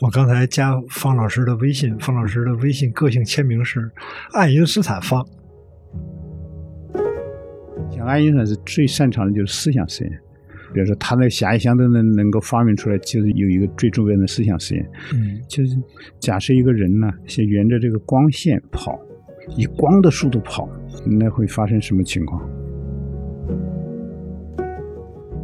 [0.00, 3.90] 我刚才加方老师的微信，方老师的微信个性签名是
[4.32, 5.26] 爱因斯坦方。
[7.90, 10.12] 像爱因斯坦是最擅长的就是思想实验，
[10.72, 15.76] 比如说他那个狭义相对论能够发明出来，就是有一个最重要的思想实验，嗯就是
[16.20, 18.96] 假设一个人呢先沿着这个光线跑，
[19.56, 20.68] 以光的速度跑，
[21.06, 22.40] 那会发生什么情况？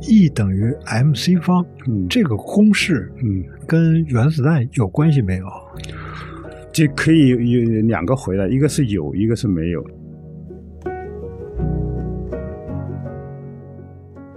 [0.09, 5.47] ，E 等于 mc 方，嗯，这个公式嗯，跟原子弹有关系没有？
[6.73, 9.85] 这可以有有两个回答，一个是有，一个是没有。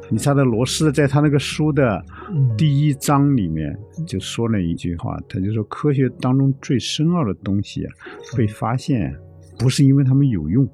[0.10, 2.02] 你猜的罗斯在他那个书的
[2.34, 7.92] 嗯第一章里面就说了一句话，他就说科学当中最深奥的东西啊，
[8.38, 9.14] 被发现
[9.60, 10.66] 不是因为他们有用，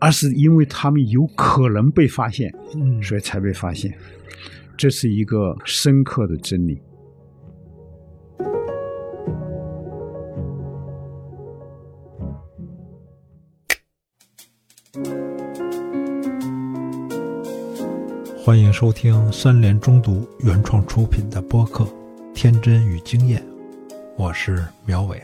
[0.00, 3.92] 而是因为他们有可能被发现，嗯，所以才被发现。
[4.76, 6.80] 这是一个深刻的真理。
[18.42, 21.84] 欢迎收听三联中读原创出品的播客
[22.34, 23.40] 《天真与经验》，
[24.16, 25.22] 我是苗伟。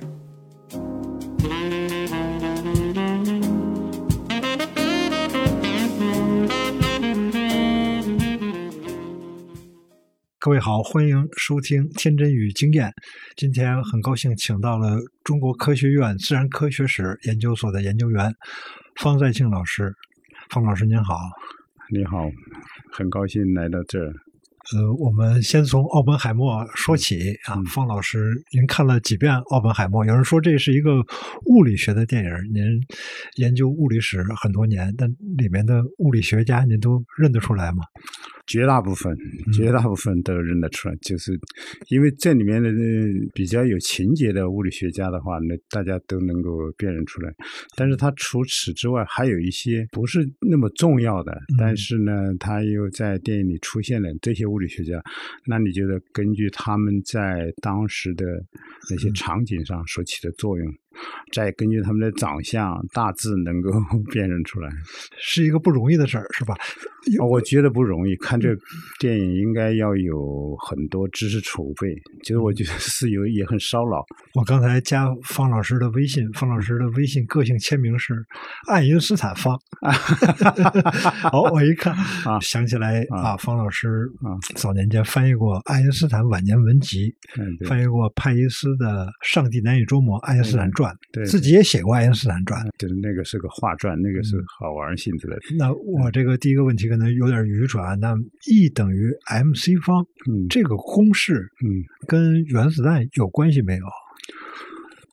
[10.46, 12.86] 各位好，欢迎收听《天真与经验》。
[13.34, 18.32] 今天很高兴请到了中国科学院自然科学史研究所的研究员
[19.00, 19.92] 方在庆老师。
[20.48, 21.18] 方老师您好。
[21.90, 22.30] 你好，
[22.92, 24.06] 很高兴来到这儿。
[24.06, 27.54] 呃，我们先从奥本海默说起啊。
[27.56, 30.04] 嗯方老师，您看了几遍《奥本海默》？
[30.08, 31.02] 有人说这是一个
[31.46, 32.62] 物理学的电影，您
[33.38, 37.82] 研究物理史很多年，但里面的物理学家您都认得出来吗？
[38.46, 39.16] 绝大部分，
[39.52, 41.38] 绝大部分都认得出来，就是
[41.88, 42.74] 因为这里面的呃
[43.34, 47.34] 比较有情节的物理学家的话，那大家都能够辨认出来。
[47.76, 55.02] 但是他除此之外，还有一些不是那么重要的，但是呢，他又在电影里出现了这些物理学家，
[55.46, 58.24] 那你觉得根据他们在当时的
[58.90, 60.72] 那些场景上所起的作用，
[61.32, 63.70] 再根据他们的长相，大致能够
[64.12, 64.70] 辨认出来。
[65.18, 66.54] 是一个不容易的事儿，是吧？
[67.20, 68.16] 哦我觉得不容易。
[68.16, 68.48] 看这
[68.98, 74.04] 电影应该要有很多知识储备，其实我觉得是有也很烧脑。
[74.34, 78.14] 我刚才加方老师的微信，方老师的微信个性签名是
[78.68, 79.56] 爱因斯坦方。
[81.30, 83.88] 好，我一看啊想起来啊啊，方老师
[84.22, 92.62] 啊早年间翻译过爱因斯坦晚年文集，嗯，翻译过派伊斯的《上帝难以捉摸：爱因斯坦传》，对自己也写过爱因斯坦传。
[92.78, 95.38] 就是，那个是个画传，那个是好玩性质的。
[95.58, 97.94] 那我这个第一个问题可能有点愚蠢啊。
[97.94, 98.14] 那
[98.46, 103.84] E 等于 mc 方嗯这个公式嗯，跟原子弹有关系没有？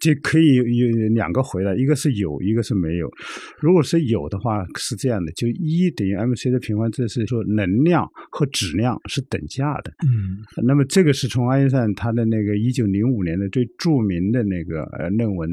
[0.04, 3.10] 这可以有有两个回答，一个是有，一个是没有。
[3.58, 9.94] 如果是有的话，是这样的，就 E 等于 mc 的平方，这是说能量和质量是等价的。
[10.06, 15.50] 嗯那么这个是从爱因斯坦他的那个一九零五年的最著名的那个呃论文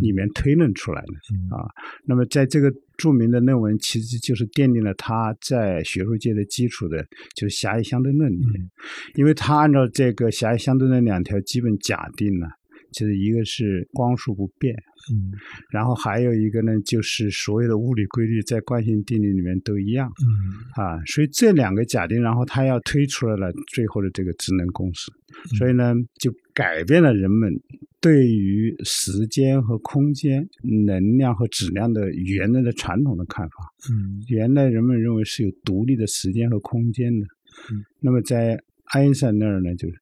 [0.00, 1.68] 里面推论出来的、嗯啊。
[2.06, 7.04] 那么在这个著名的论文，其实就是奠定了他在学术界的基础的，
[7.36, 8.70] 就是狭义相对论里面，
[9.16, 12.46] 因为他按照这个狭义相对论两条基本假定呢，
[12.92, 14.74] 就是一个是光速不变，
[15.12, 15.32] 嗯
[15.70, 20.10] 然后还有一个呢，就是所有的物理规律在惯性定律里面都一样。
[20.20, 25.10] 嗯啊，所以这两个假定，然后他要推出来了最后的这个职能公式，
[25.52, 27.52] 嗯所以呢，就改变了人们
[28.00, 30.46] 对于时间和空间、
[30.86, 33.54] 能量和质量的原来的传统的看法。
[33.90, 37.26] 嗯原来人们认为是有独立的时间和空间的，
[37.72, 38.58] 嗯那么在
[38.92, 39.94] 爱因斯坦那儿呢，就是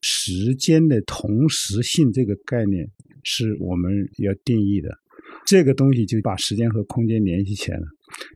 [0.00, 2.88] 时间的同时性这个概念
[3.22, 4.98] 是我们要定义的，
[5.46, 7.86] 这个东西就把时间和空间联系起来了。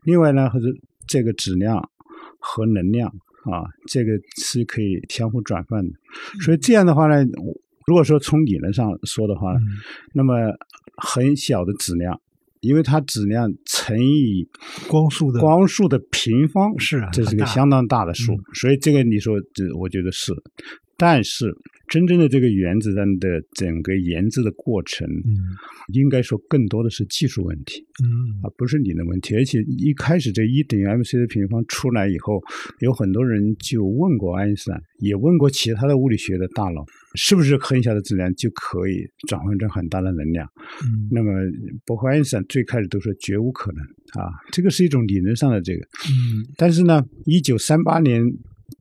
[0.03, 0.67] 另外呢，或者
[1.07, 1.89] 这个质量
[2.39, 3.09] 和能量
[3.45, 5.91] 啊，这个是可以相互转换的。
[6.41, 7.25] 所以这样的话呢，
[7.87, 9.61] 如果说从理论上说的话，嗯
[10.13, 10.35] 那么
[10.95, 12.21] 很小的质量，
[12.61, 14.47] 因为它质量乘以
[14.87, 20.31] 光速的光速的平方，是啊这是很大个相当大的数，嗯所以这个你说这我觉得是，
[20.97, 21.53] 但是
[21.87, 25.37] 真正的这个原子弹的整个研制的过程，嗯
[25.91, 29.35] 应该说更多的是技术问题，嗯而不是理论问题。
[29.35, 32.41] 而且一开始这一等于 mc 的平方出来以后，
[32.79, 36.85] 有很多人就问过爱因斯坦，也问过其他的物理学的大佬，
[37.15, 40.47] 是不是很小的质量就可以转换成很大的能量？
[40.85, 41.31] 嗯那么，
[41.85, 43.83] 包括爱因斯坦最开始都说绝无可能
[44.23, 45.81] 啊，这个是一种理论上的这个。
[45.81, 48.23] 嗯但是呢，一九三八年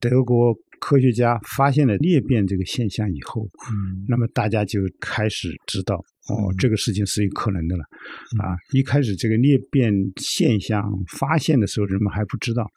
[0.00, 0.54] 德国
[0.84, 4.04] 科学家发现了裂变这个现象以后，嗯。
[4.08, 5.94] 那么大家就开始知道
[6.28, 7.84] 哦嗯，这个事情是有可能的了。
[8.42, 12.68] 啊，一开始这个裂变现象发现的时候，人们还不知道，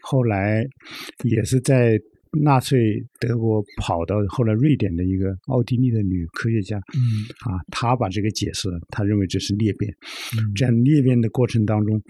[0.00, 0.64] 后来
[1.24, 2.00] 也是在
[2.38, 7.26] 纳粹德国跑到后来瑞典的一个奥地利的女科学家嗯。
[7.50, 9.92] 啊，她把这个解释了，她认为这是裂变。
[10.38, 10.52] 嗯。
[10.54, 12.00] 这样裂变的过程当中，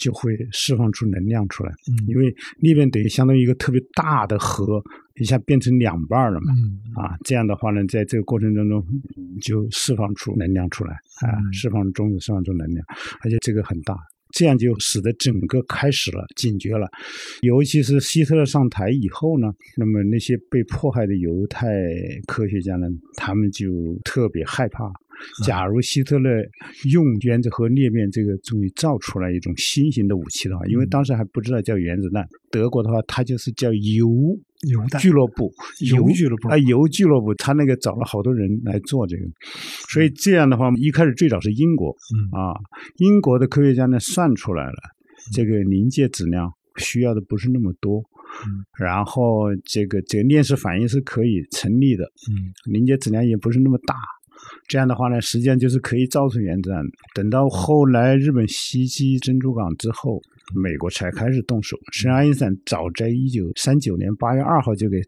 [0.00, 1.92] 就会释放出能量出来，嗯。
[2.08, 4.82] 因为裂变等于相当于一个特别大的核，
[5.20, 6.52] 一下变成两半了嘛。
[6.56, 6.80] 嗯。
[6.94, 8.82] 啊，这样的话呢，在这个过程当中
[9.42, 11.52] 就释放出能量出来啊，嗯。
[11.52, 12.84] 释放中子释放出能量，
[13.20, 13.94] 而且这个很大，
[14.36, 16.86] 这样就使得整个开始了警觉了。
[17.40, 19.48] 尤其是希特勒上台以后呢，
[19.78, 21.66] 那么那些被迫害的犹太
[22.26, 22.86] 科学家呢，
[23.16, 23.64] 他们就
[24.04, 24.92] 特别害怕。
[25.46, 26.28] 假如希特勒
[26.92, 34.38] 用原子核裂变这个东西造出来一种新型的武器的话，因为当时还不知道叫原子弹，德国的话它就是叫铀
[34.68, 39.24] 油弹俱乐部，铀俱乐部啊，铀俱乐部，他那个找了好多人来做这个，
[39.88, 42.54] 所以这样的话，一开始最早是英国嗯啊，
[42.96, 44.78] 英国的科学家呢算出来了，
[45.32, 48.00] 这个临界质量需要的不是那么多，
[48.46, 53.94] 嗯然后这个这个链式反应是可以成立的，嗯临界质量也不是那么大。
[54.68, 56.84] 这样的话呢，实际上就是可以造出原子弹。
[57.14, 60.20] 等到后来日本袭击珍珠港之后，
[60.54, 61.76] 美国才开始动手。
[61.92, 65.00] 实际上，爱因斯坦早在一九三九年八月二号就给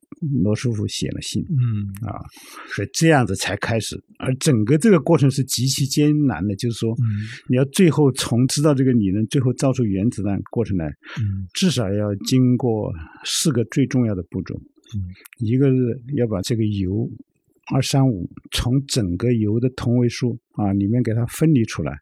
[0.43, 2.19] 罗斯福写了信嗯啊，
[2.75, 3.97] 所以这样子才开始。
[4.19, 7.07] 而整个这个过程是极其艰难的，就是说，嗯
[7.49, 10.87] 你要最后从知道这个理论，最后造出原子弹过程来，
[11.21, 12.93] 嗯至少要经过
[13.25, 14.55] 四个最重要的步骤。
[14.57, 14.99] 嗯
[15.39, 15.77] 一个是
[16.17, 17.11] 要把这个铀
[17.75, 21.93] 二三五从整个铀的同位素啊里面给它分离出来，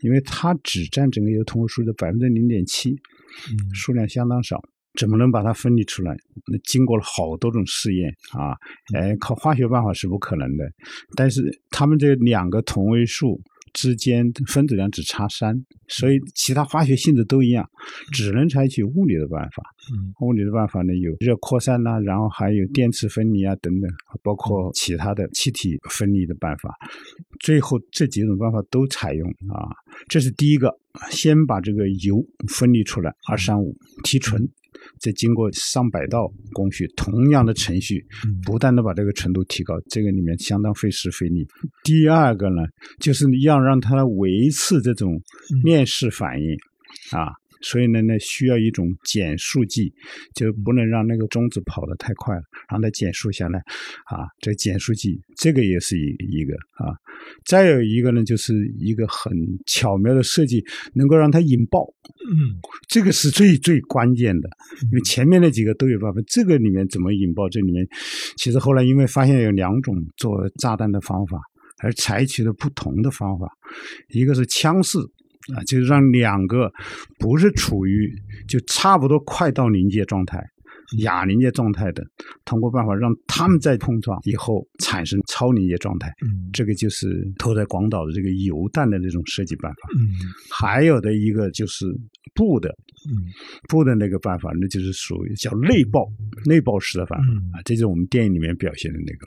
[0.00, 4.62] 因为它只占整个铀同位素的百分之零点七，嗯数量相当少。
[4.98, 6.16] 怎么能把它分离出来？
[6.50, 8.56] 那经过了好多种试验啊，
[8.94, 10.64] 哎，靠化学办法是不可能的。
[11.14, 13.38] 但是他们这两个同位素
[13.76, 15.54] 之间分子量只差三，
[15.86, 17.68] 所以其他化学性质都一样，
[18.10, 19.62] 只能采取物理的办法。
[19.92, 23.88] 嗯物理的办法呢，有热扩散呐、然后还有电磁分离啊等等，
[24.22, 26.74] 包括其他的气体分离的办法。
[27.38, 29.68] 最后这几种办法都采用啊，
[30.08, 30.74] 这是第一个，
[31.10, 34.42] 先把这个铀分离出来，二三五提纯，
[35.00, 41.46] 再经过上百道工序，同样的程序，嗯不断的把这个纯度提高，这个里面相当费时费力。
[41.82, 42.62] 第二个呢，
[43.00, 45.20] 就是要让它维持这种
[45.64, 46.56] 面试反应
[47.18, 47.32] 啊。
[47.60, 49.92] 所以呢，呢需要一种减速剂，
[50.34, 53.58] 就不能让那个中子跑得太快了，让它减速下来，
[54.06, 56.54] 啊，这减速剂这个也是一一个
[56.84, 56.94] 啊。
[57.44, 59.32] 再有一个呢，就是一个很
[59.66, 60.62] 巧妙的设计，
[60.94, 61.82] 能够让它引爆，
[62.28, 64.48] 嗯这个是最最关键的，
[64.90, 67.48] 因为前面那几个都有办法，这个里面怎么引爆？
[67.48, 67.86] 这里面
[68.36, 71.40] 其实后来因为发现有两种做炸弹的方法，
[71.82, 73.48] 而采取了不同的方法，
[74.08, 74.98] 一个是枪式。
[75.54, 76.72] 啊，就是让两个
[77.18, 78.12] 不是处于
[78.48, 80.42] 就差不多快到临界状态、
[80.98, 82.04] 亚临界状态的，
[82.44, 89.78] 通过办法让他们在碰撞以后产生超临界状态，嗯这个就是投在广岛的这个油弹的这种设计办法。
[89.96, 90.10] 嗯
[90.50, 91.86] 还有的一个就是
[92.34, 92.68] 布的，
[93.08, 93.12] 嗯
[93.68, 96.06] 布的那个办法，那就是属于叫内爆、
[96.44, 99.26] 内爆式的办法嗯啊，这就是我们电影里面表现的那个。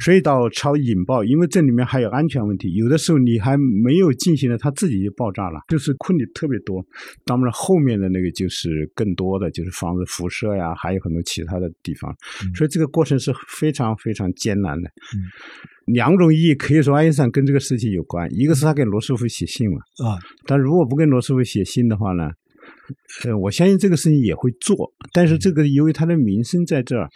[0.00, 6.84] 所以到超引爆，因为这里面还有安全问题，有的时候你还没有进行的，它自己就爆炸了，就是困难特别多。
[7.24, 12.10] 当然后面的那个就是更多的就是防止辐射呀，还有很多其他的地方，
[12.44, 14.88] 嗯所以这个过程是非常非常艰难的。
[14.88, 15.24] 嗯
[15.86, 19.76] 两种意义可以说爱因斯坦跟这个事情有关，一个是他给罗斯福写信了。
[20.06, 22.30] 啊但如果不跟罗斯福写信的话呢，
[23.24, 24.76] 呃，我相信这个事情也会做，
[25.12, 27.08] 但是这个由于他的名声在这儿，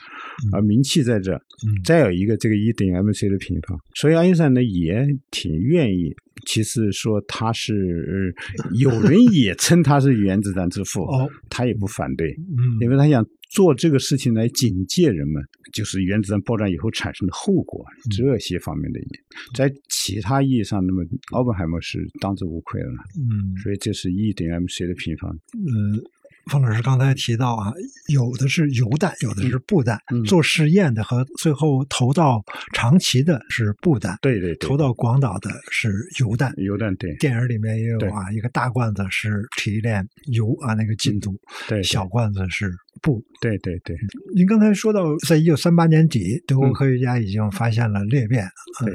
[0.53, 6.13] 啊、名气在这儿，嗯再有一个这个一等于 mc 的平方，所以爱因斯坦呢也挺愿意。
[6.45, 19.19] 其实说他是，呃有人也称他是原子弹之父，哦他也不反对，嗯因为他想做这个事情来警戒人们，就是原子弹爆炸以后产生的后果这些方面的意义。
[19.55, 22.99] 在其他意义上，那么奥本海默是当之无愧的了。
[23.17, 25.31] 嗯所以这是 E 等于 mc 的平方。
[25.31, 26.03] 呃，
[26.51, 27.73] 方老师刚才提到啊，
[28.09, 29.99] 有的是油弹，有的是布弹。
[30.11, 36.53] 嗯做试验的和最后投到长崎的是布弹，对对对，投到广岛的是油弹。
[36.57, 41.35] 油弹对电影里面也有啊，一个大罐子是提炼油啊，那个进度，
[41.69, 42.73] 对对小罐子是
[43.03, 43.23] 步。
[43.41, 43.95] 对对对，
[44.35, 48.47] 您刚才说到，在一九三八年底，德国科学家已经发现了裂变，
[48.85, 48.95] 对，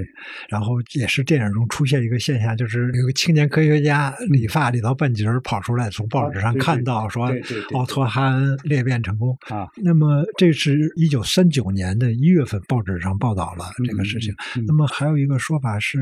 [0.50, 7.32] 然后也是电影中出现一个现象，就是有个青年科学家理发理到半截儿跑出来，从报纸上看到说
[7.74, 9.68] 奥托哈恩裂变成功啊。
[9.84, 14.34] 那么这是一九三九年的一月份报纸上报道了这个事情。
[14.66, 16.00] 那么还有一个说法是。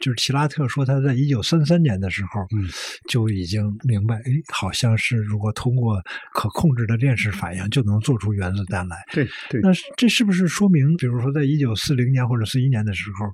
[0.00, 2.68] 就是齐拉特说，他在一九三三年的时候，嗯，
[3.08, 6.00] 就已经明白，哎，好像是如果通过
[6.32, 8.96] 可控制的链式反应，就能做出原子弹来。
[9.12, 9.60] 对对。
[9.60, 13.26] 那这是不是说明，比如说，在一九四零年或者四一年的时候，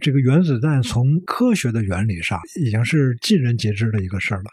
[0.00, 4.50] 这个原子弹从科学的原理上已经是尽人皆知的一个事儿了？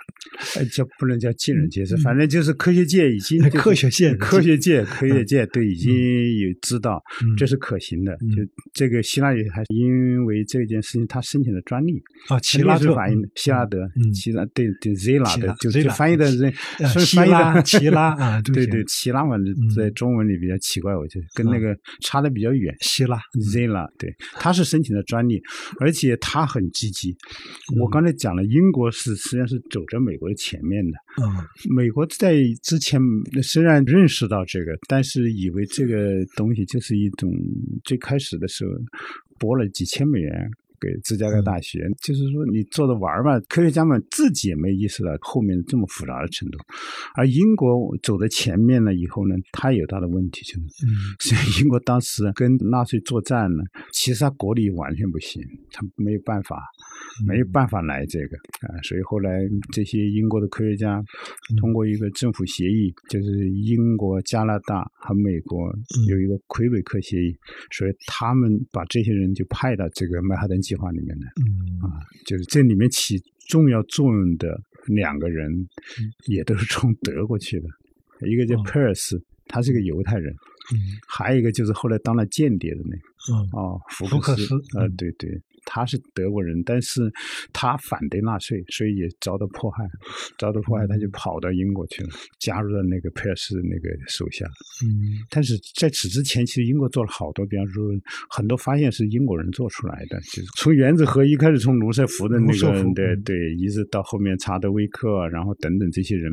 [0.60, 5.93] 哎，叫不能叫尽人皆知，反正就是科学界已经，科学界、科学界、科学界都已经
[6.39, 7.01] 有知道
[7.38, 8.13] 这是可行的。
[8.36, 8.43] 就
[8.74, 11.53] 这个希腊语还因为这件事情，他申请。
[11.54, 13.80] 的专利啊，齐拉是反应希拉德，
[14.14, 16.54] 齐拉对对 zla 的，就就翻译的人，
[17.00, 19.36] 希拉 齐拉啊，对对，奇拉嘛，
[19.76, 22.74] 在中文里比较奇怪，我觉得跟那个差的比较远。
[22.82, 23.20] 希拉
[23.52, 25.42] z 拉，对，他是申请的专利，
[25.80, 27.16] 而且他很积极。
[27.80, 30.92] 我刚才讲了，英国是实际上是走在美国的前面的。
[31.22, 31.30] 嗯，
[31.76, 33.00] 美国在之前
[33.42, 37.32] 虽然认识到这个，但是以为这个东西就是一种
[37.84, 38.72] 最开始的时候
[39.40, 40.50] 拨了几千美元。
[40.84, 46.60] 给芝加哥大学，就是说你做着玩吧，科学家们自己也没意识到后面这么复杂的程度。
[47.16, 50.60] 而英国走在前面了以后呢，他有他的问题，就是，
[51.30, 53.63] 所以英国当时跟纳粹作战呢，
[53.94, 56.62] 其实他国力完全不行，他没有办法，
[57.25, 58.36] 没有办法来这个
[58.68, 58.75] 啊。
[58.84, 59.40] 所以后来
[59.72, 61.02] 这些英国的科学家
[61.62, 65.72] 通过一个政府协议，就是英国、加拿大和美国
[66.10, 67.34] 有一个魁北克协议，
[67.72, 71.80] 所以他们把这些人就派到这个曼哈顿计划里面的，嗯。
[71.82, 75.51] 啊，就是这里面起重要作用的两个人，
[76.27, 77.68] 也都是从德国去的，
[78.27, 80.34] 一个叫佩尔斯，他是个犹太人，
[80.74, 80.77] 嗯，
[81.08, 82.96] 还有一个就是后来当了间谍的那，
[83.34, 85.42] 嗯，哦，福克斯，啊，对对。
[85.65, 87.12] 他是德国人，但是
[87.51, 89.84] 他反对纳粹，所以也遭到迫害。
[90.38, 94.46] 遭到迫害，他就跑到英国去了，加入了那个佩尔斯那个手下。
[94.86, 97.84] 嗯，但是在此之前，其实英国做了好多，比方说
[98.29, 106.32] 很多发现是英国人做出来的，就是从原子核一开始，从卢瑟福的那个对对，一直到后面查德威克，然后等等这些人，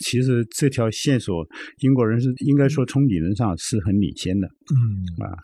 [0.00, 1.46] 其实这条线索，
[1.80, 4.46] 英国人是应该说从理论上是很领先的。
[4.46, 5.36] 嗯啊，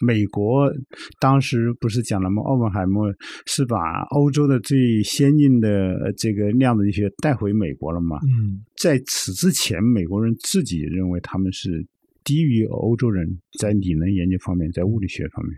[0.00, 0.70] 美国
[1.18, 2.42] 当时不是讲了吗？
[2.42, 3.12] 奥本海默
[3.46, 8.18] 是把欧洲的最先进的这个量子力学带回美国了嘛？
[8.24, 11.86] 嗯，在此之前，美国人自己认为他们是
[12.22, 15.54] 低于欧洲人在理论研究方面，在物理学方面，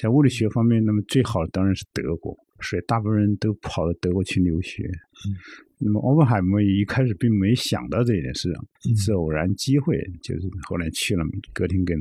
[0.00, 4.82] 在物理学方面，那么最好的当然是德国，所以大部分人都跑到德国去留学。
[4.84, 5.34] 嗯，
[5.78, 8.52] 那么奥本海默一开始并没想到这件事，
[8.96, 12.00] 是偶然机会，就是后来去了哥廷根。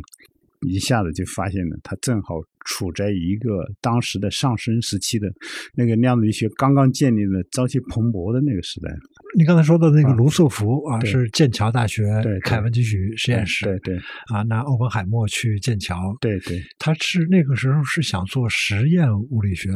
[0.68, 5.27] 一下子就发现了，他正好处在一个当时的上升时期的
[5.74, 8.89] 那个量子力学刚刚建立的朝气蓬勃的那个时代。
[9.38, 19.70] 你刚才说的那个卢瑟福啊，是剑桥大学对凯文基许实验室，对对啊，拿欧本海默去剑桥，对对，他是那个时候是想做实验物理学。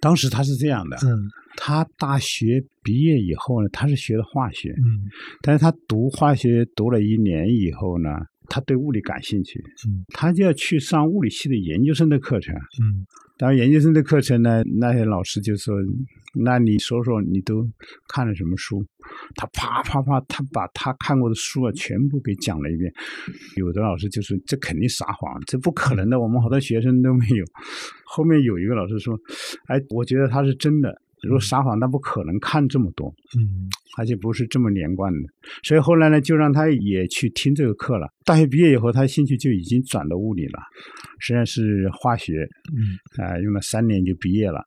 [0.00, 5.08] 当时他是这样的，嗯，他大学毕业以后呢，他是学的化学，嗯，
[5.42, 8.10] 但是他读化学读了一年以后呢。
[8.48, 15.74] 他对物理感兴趣，嗯，他就要去上物理系的研究生的课程，嗯，当然研究生的课程呢，那些老师就说
[16.34, 17.66] ：“那你说说你都
[18.08, 18.84] 看了什么书？”
[19.36, 22.92] 他啪啪啪，他把他看过的书啊全部给讲了一遍。
[23.56, 27.44] 有的老师就说：“这肯定撒谎，这不可能的，我们好多学生都没有。”
[28.06, 29.18] 后面有一个老师说
[29.68, 33.08] ：“哎，我觉得他是真的。”如果撒谎，他不可能看这么多，
[33.38, 35.28] 嗯，而且不是这么连贯的，
[35.62, 38.08] 所以后来呢，就让他也去听这个课了。
[38.24, 40.60] 大学毕业以后，他兴趣就已经转到物理了，
[41.18, 42.46] 实际上是化学，
[42.76, 44.62] 嗯，啊，用了三年就毕业了，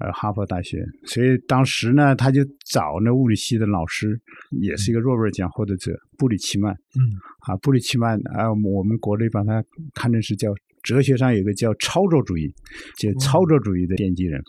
[0.00, 0.84] 呃，哈佛大学。
[1.04, 4.18] 所以当时呢，他就找那物理系的老师，
[4.62, 7.02] 也是一个诺贝尔奖获得者布里奇曼，嗯，
[7.40, 9.62] 啊，布里奇曼，啊，我们国内把他
[9.94, 12.54] 看成是叫哲学上有个叫操作主义，
[12.98, 14.40] 就操作主义的奠基人。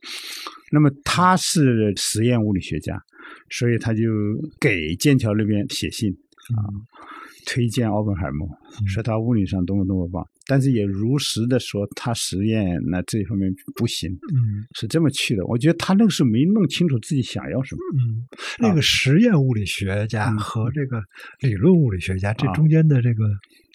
[0.71, 3.01] 那么他是实验物理学家，
[3.49, 4.01] 所以他就
[4.59, 6.11] 给剑桥那边写信
[6.57, 6.59] 啊，
[7.45, 8.47] 推荐奥本海默，
[8.85, 15.45] 说他物理上多么多么棒，但是也如实的说他实验那这方面不行，嗯，是这么去的。
[15.45, 18.27] 我觉得他那个时候没弄清楚自己想要什么，嗯，
[18.59, 21.01] 那个实验物理学家和这个
[21.39, 23.23] 理论物理学家这中间的这个。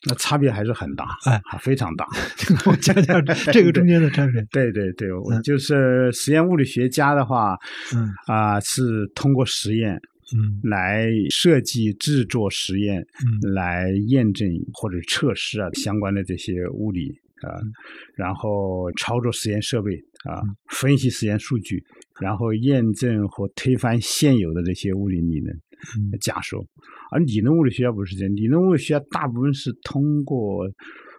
[0.08, 2.06] 那差别还是很大，哎，非常大。
[2.64, 4.40] 我讲讲这个中间的差别。
[4.50, 7.54] 对对对，我就是实验物理学家的话，
[7.94, 9.94] 嗯啊，是通过实验
[10.32, 17.10] 嗯来设计、制作实验，嗯来验证或者测试啊相关的这些物理
[17.42, 17.70] 啊，嗯
[18.16, 19.92] 然后操作实验设备
[20.24, 21.84] 啊，分析实验数据，
[22.22, 25.54] 然后验证和推翻现有的这些物理理论
[25.98, 26.64] 嗯假说。
[27.10, 30.70] 而理论物理学家不是这样，理论物理学家大部分是通过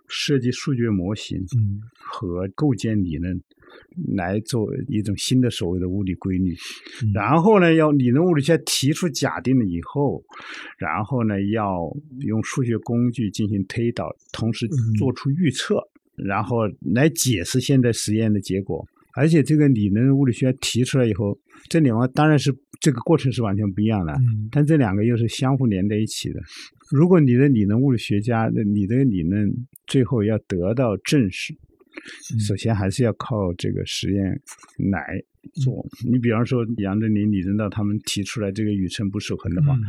[0.07, 3.41] 设计数学模型嗯和构建理论
[4.15, 6.53] 来做一种新的所谓的物理规律。
[7.03, 10.21] 嗯然后呢，要理论物理学家提出假定了以后，
[10.77, 11.89] 然后呢，要
[12.21, 15.81] 用数学工具进行推导，同时嗯做出预测，
[16.15, 18.85] 然后来解释现在实验的结果。
[19.13, 21.37] 而且这个理论物理学家提出来以后，
[21.69, 26.39] 这两个当然是这个过程是完全不一样的，嗯但这两个又是相互连在一起的。
[26.91, 29.49] 如果你的理论物理学家的你的理论
[29.87, 31.53] 最后要得到证实，
[32.33, 34.23] 嗯首先还是要靠这个实验
[34.91, 35.21] 来
[35.53, 35.85] 做。
[36.09, 39.81] 你比方说杨振宁、李政道他们提出来这个宇称不守恒的话，嗯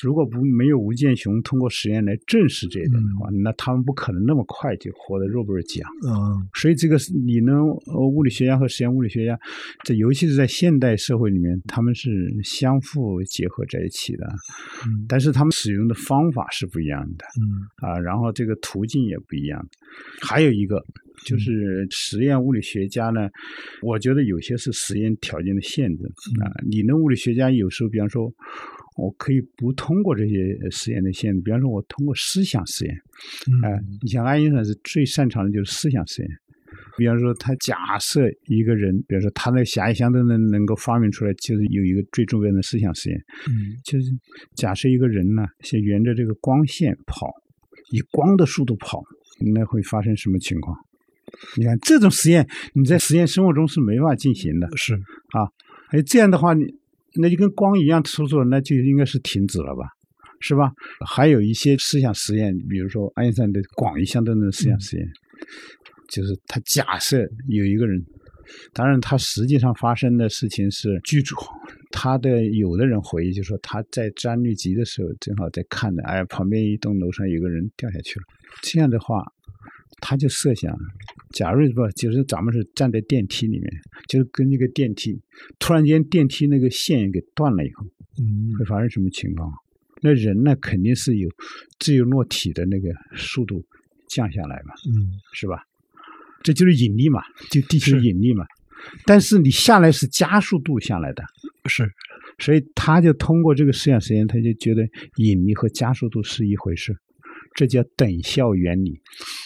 [0.00, 5.88] 如果不没有吴健雄通过实验来证实这一点的话，那他们不可能那么快就获得诺贝尔奖。
[6.06, 9.38] 嗯所以这个理论呃物理学家和实验物理学家，
[9.84, 12.10] 这尤其是在现代社会里面，他们是
[12.42, 14.26] 相互结合在一起的。
[14.86, 19.66] 嗯但是他们使用的方法是不一样的嗯啊，然后这个途径也不一样。
[20.20, 20.84] 还有一个
[21.24, 23.28] 就是实验物理学家呢，
[23.82, 26.04] 我觉得有些是实验条件的限制
[26.42, 26.50] 啊。
[26.68, 28.32] 理论物理学家有时候，比方说，
[28.96, 32.94] 我可以不通过这些实验的限制，比方说，我通过思想实验。
[33.64, 36.30] 哎、嗯你像爱因斯坦是最擅长的就是思想实验。
[36.98, 43.18] 比方说，他假设一个人，比方说他那个狭义相对论能够发明出来，就是有一个最重要的思想实验，
[43.48, 44.06] 嗯就是
[44.54, 47.30] 假设一个人呢先沿着这个光线跑，
[47.92, 49.02] 以光的速度跑，
[49.54, 50.76] 那会发生什么情况？
[51.56, 54.68] 你看这种实验，你在实验生活中是没法进行的。
[54.76, 55.48] 是啊
[55.90, 56.64] 哎，这样的话，你
[57.14, 59.88] 那就跟光一样出错，那就应该是停止了吧？
[60.40, 60.72] 是吧？
[61.06, 65.08] 还有一些思想实验，比如说爱因斯坦的广义相对论思想实验，
[66.08, 67.18] 就是他假设
[67.48, 68.04] 有一个人，
[68.72, 71.34] 当然他实际上发生的事情是剧组，
[71.90, 78.24] 他的有的人回忆就说他在粘绿集的时候正好在看着，哎，旁边一栋楼上有个人掉下去了，
[78.62, 79.24] 这样的话。
[80.00, 80.76] 他就设想，
[81.32, 83.70] 假如不就是咱们是站在电梯里面，
[84.08, 85.20] 就是跟那个电梯
[85.58, 87.86] 突然间电梯那个线给断了以后，
[88.18, 89.52] 嗯会发生什么情况？
[90.02, 91.28] 那人呢肯定是有
[91.78, 93.64] 自由落体的那个速度
[94.08, 95.62] 降下来嘛，嗯是吧？
[96.42, 98.44] 这就是引力嘛，就地球引力嘛。
[99.04, 101.24] 但是你下来是加速度下来的，
[101.64, 101.90] 是
[102.38, 106.94] 所以他就通过这个思想实验，他就觉得引力和加速度是一回事，
[107.56, 109.00] 这叫等效原理。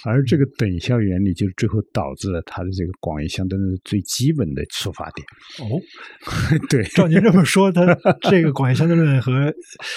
[0.04, 5.26] 而这个等效原理就是最后导致了它的这个广义相对论的最基本的出发点。
[5.60, 5.80] 哦，
[6.68, 7.86] 对照您这么说，它
[8.28, 9.32] 这个广义相对论和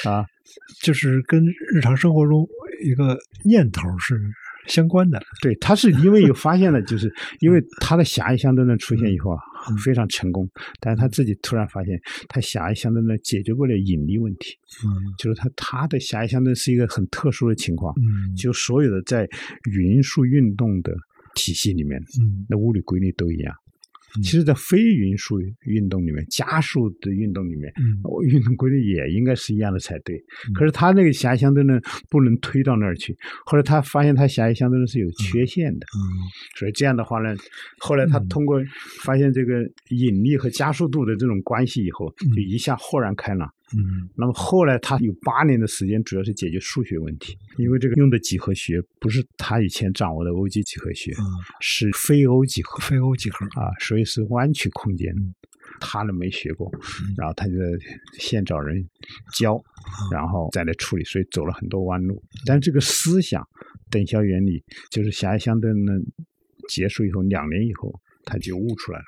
[0.05, 0.25] 啊，
[0.81, 2.47] 就是跟日常生活中
[2.83, 4.15] 一个念头是
[4.67, 5.21] 相关的。
[5.41, 10.49] 对，他是因为有发现了，就是 因为他的狭义相对论出现以后啊，嗯非常成功，
[10.79, 19.27] 但是他自己突然发现，他狭义相对论解决不了引力问题，嗯就是他他的狭义相对论是一个很特殊的情况，嗯就所有的在
[19.71, 20.93] 匀速运动的
[21.35, 23.53] 体系里面，嗯那物理规律都一样。
[24.17, 24.21] 嗯。
[24.21, 28.01] 其实，在非匀速运动里面，加速的运动里面，嗯。
[28.29, 30.15] 运动规律也应该是一样的才对。
[30.49, 30.53] 嗯。
[30.53, 36.01] 可是他那个狭义相对论不能推到那儿去，后来他发现他狭义相对论是有缺陷的，嗯。
[36.57, 37.35] 所以这样的话呢，
[37.79, 38.27] 后来他嗯。
[38.29, 38.61] 通过
[39.03, 42.31] 发现这个引力和加速度的这种关系以后，嗯。
[42.35, 43.49] 就一下豁然开朗。
[43.75, 44.09] 嗯。
[44.15, 51.23] 那么后来他有八年的时间，主要是解决数学问题，因为这个用的几何学不是他以前掌握的欧几几何学，嗯，
[51.61, 52.79] 是非欧几何。
[52.79, 53.45] 非欧几何。
[53.59, 55.33] 啊，所以是弯曲空间嗯。
[55.79, 57.53] 他呢没学过嗯，然后他就
[58.19, 58.87] 先找人
[59.33, 59.59] 教，
[60.11, 62.21] 然后再来处理，所以走了很多弯路。
[62.45, 63.41] 但这个思想
[63.89, 66.05] 等效原理，就是狭义相对论
[66.69, 69.05] 结束以后，两年以后他就悟出来了。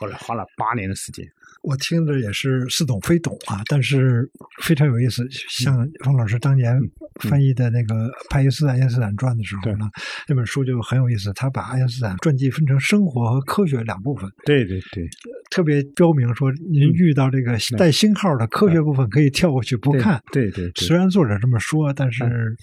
[0.00, 1.26] 后来花了八年的时间。
[1.62, 4.26] 我听着也是似懂非懂啊，但是
[4.62, 5.28] 非常有意思。
[5.50, 6.74] 像方老师当年
[7.20, 7.94] 翻译的那个
[8.30, 9.86] 《爱因斯坦爱因斯坦传》的时候呢，
[10.26, 11.30] 那本书就很有意思。
[11.34, 15.06] 他把爱因斯坦传记分成生活和科学两部分，对对对，
[15.50, 20.18] 特别标明说，您遇到这个带星号的科学部分可以跳过去不看。
[20.32, 22.56] 对对对虽然作者这么说，但是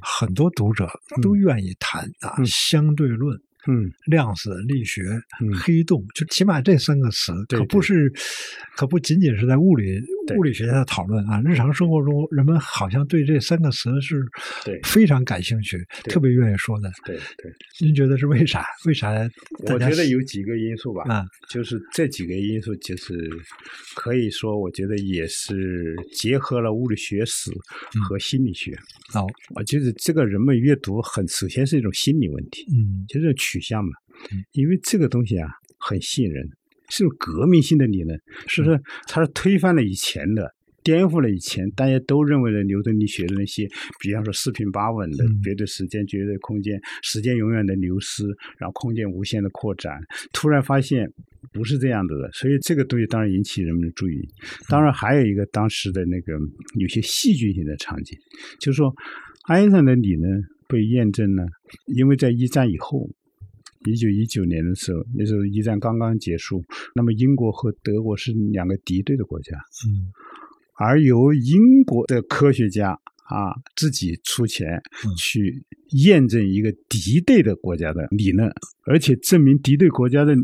[0.00, 0.90] 很多读者
[1.22, 3.40] 都愿意谈啊，嗯相对论。
[3.68, 3.92] 嗯。
[4.06, 5.02] 量子力学、
[5.40, 5.52] 嗯。
[5.54, 8.12] 黑洞，就起码这三个词，对可不是，
[8.76, 10.00] 可不仅仅是在物理
[10.36, 11.40] 物理学家的讨论啊。
[11.44, 14.22] 日常生活中，人们好像对这三个词是
[14.64, 16.90] 对非常感兴趣，特别愿意说的。
[17.04, 18.64] 对对，您觉得是为啥？
[18.86, 19.10] 为啥？
[19.66, 21.04] 我觉得有几个因素吧。
[21.08, 23.30] 啊，就是这几个因素，就是
[23.94, 27.50] 可以说，我觉得也是结合了物理学史
[28.08, 28.72] 和心理学。
[29.14, 33.90] 哦，我觉得这个人们阅读很，首先是一种心理问题，嗯，就是取向嘛。
[34.32, 36.46] 嗯因为这个东西啊很吸引人，
[36.90, 38.78] 是种革命性的理论，是不是？
[39.06, 40.54] 它是推翻了以前的。
[40.82, 43.68] 颠覆了以前大家都认为的牛顿力学的那些，
[44.00, 48.24] 比方说四平八稳的嗯绝对时间、绝对空间，时间永远的流失，
[48.56, 50.00] 然后空间无限的扩展。
[50.32, 51.06] 突然发现
[51.52, 54.26] 不是这样子的，所以这个东西当然引起人们的注意。
[54.70, 56.32] 当然还有一个当时的那个
[56.78, 58.18] 有些戏剧性的场景，
[58.58, 58.90] 就是说
[59.48, 61.44] 爱因斯坦的理论被验证了，
[61.94, 63.06] 因为在一战以后。
[63.86, 66.62] 一九一九年的时候，那时候一战刚刚结束，
[66.94, 70.12] 那么英国和德国是两个敌对的国家，嗯。
[70.76, 72.92] 而由英国的科学家
[73.28, 75.14] 啊自己出钱嗯。
[75.16, 75.64] 去
[76.04, 78.48] 验证一个敌对的国家的理论，
[78.86, 80.38] 而且证明敌对国家的呃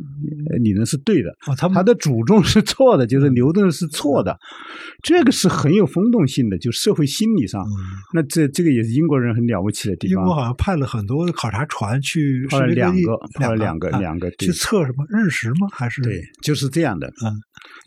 [0.58, 4.38] 理论是对的，哦，他他的主重是错的，就是牛顿是错的，
[5.02, 7.72] 这个是很有风动性的，就社会心理上，嗯
[8.14, 10.22] 那这这个也是英国人很了不起的地方。
[10.22, 15.68] 英国好像派了很多考察船去派了两个，派了两个啊两个去测什么日食吗？
[15.72, 17.06] 还是对，就是这样的。
[17.06, 17.32] 嗯，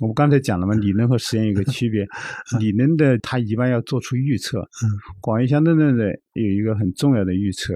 [0.01, 2.05] 我们刚才讲了嘛，理论和实验有个区别。
[2.59, 4.85] 理论的它一般要做出预测，嗯，
[5.21, 7.73] 广义相对论的有一个很重要的预测，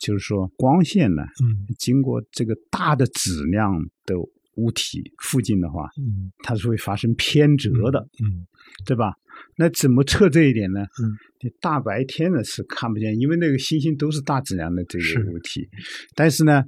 [0.00, 3.72] 就是说光线呢，嗯经过这个大的质量
[4.04, 4.14] 的
[4.56, 8.46] 物体附近的话，嗯它是会发生偏折的，嗯
[8.84, 9.14] 对吧？
[9.58, 10.80] 那怎么测这一点呢？
[10.80, 15.68] 嗯，你大白天的是看不见，因为那个星星都是大质量的这个物体。
[16.14, 16.62] 但是呢，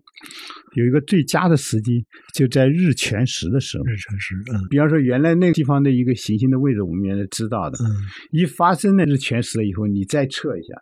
[0.74, 3.84] 有一个最佳的时机，就在日全食的时候。
[3.84, 7.78] 日全食，嗯比方说，原来那个地方的一个行星的位置，我们原来知道的。
[7.84, 7.88] 嗯
[8.32, 10.74] 一发生了日全食了以后，你再测一下，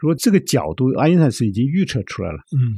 [0.00, 2.76] 如果这个角度，爱因斯坦是已经预测出来了，嗯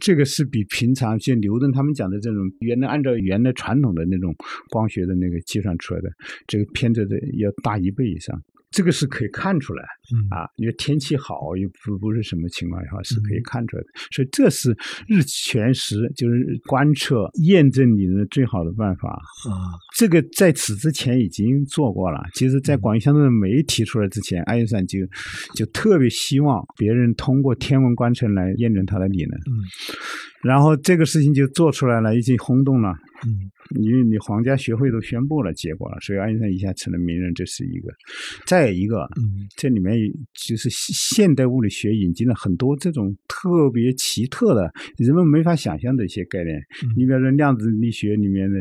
[0.00, 4.34] 这个是比平常像牛顿他们讲的这种原来按照原来传统的那种
[4.70, 6.10] 光学的那个计算出来的
[6.46, 8.40] 这个偏折的要大一倍以上。
[8.72, 19.10] 这个是可以看出来嗯啊，因为天气好又不不是什么情况下是可以嗯看出来的，所以这是日全食，就是观测验证理论的最好的办法。
[19.48, 22.18] 啊这个在此之前已经做过了。
[22.34, 24.98] 其实，在广义相对论没提出来之前，爱因斯坦就
[25.54, 29.38] 就特别希望别人通过天文观测来验证他的理论。
[29.40, 29.52] 嗯
[30.42, 32.88] 然后这个事情就做出来了，已经轰动了。
[33.24, 33.48] 嗯
[33.80, 37.88] 因为你皇家学会都宣布了结果了，所以爱因斯坦一下成了名人，这是一个。
[38.46, 39.96] 再有一个，嗯这里面
[40.46, 46.56] 就是现代物理学引进了很多这种特别奇特的、人们没法想象的一些概念。
[46.84, 48.58] 嗯你比方说量子力学里面的，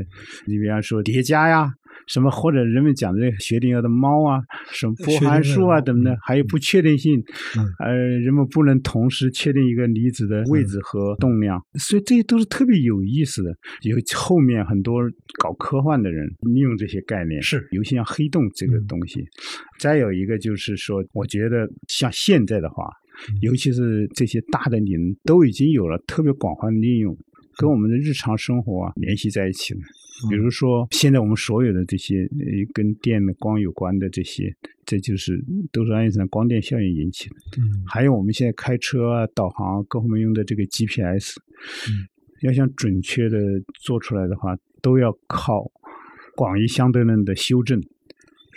[0.47, 1.74] 你比方说叠加呀，
[2.08, 7.19] 什么或者人们讲的薛定谔的猫啊，什么波函数啊等等，还有不确定性，
[7.58, 13.51] 嗯呃，人们不能同时确定一个离子的位置和动量，所以这些都是特别有意思的。
[13.84, 15.01] 有后面很多
[15.41, 19.23] 搞科幻的人利用这些概念，是尤其像黑洞这个嗯东西。
[19.80, 22.86] 再有一个就是说，我觉得像现在的话，
[23.30, 27.15] 嗯尤其是这些大的理论都已经有了特别广泛的利用，
[27.58, 29.80] 跟我们的日常生活啊联系在一起了。
[30.30, 34.54] 比如说，现在我们所有的这些呃跟电的光有关的这些，
[34.86, 37.36] 这就是都是爱因斯坦光电效应引起的。
[37.58, 41.38] 嗯还有我们现在开车啊、导航各方面用的这个 GPS，
[41.90, 42.08] 嗯
[42.42, 43.38] 要想准确的
[43.80, 45.72] 做出来的话，都要靠
[46.36, 47.82] 广义相对论的修正。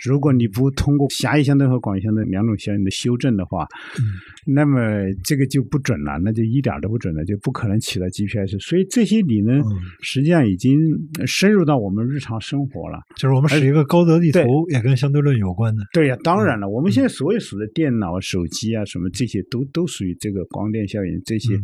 [0.03, 3.65] 如果你不通过狭义相对和广义相对两种效应的修正的话，
[3.99, 4.03] 嗯。
[4.47, 4.79] 那么
[5.23, 8.59] 这个就不准了，那就一点都不准了，就不可能起到 GPS。
[8.59, 9.65] 所以这些理论嗯。
[10.01, 10.77] 实际上已经
[11.25, 12.99] 深入到我们日常生活了。
[13.15, 15.83] 就是我们使一个高德地图，也跟相对论有关的。
[15.93, 21.63] 对呀、当然了，我们现在所有使的电脑、手机啊，什么这些都都属于这个光电效应这些，嗯。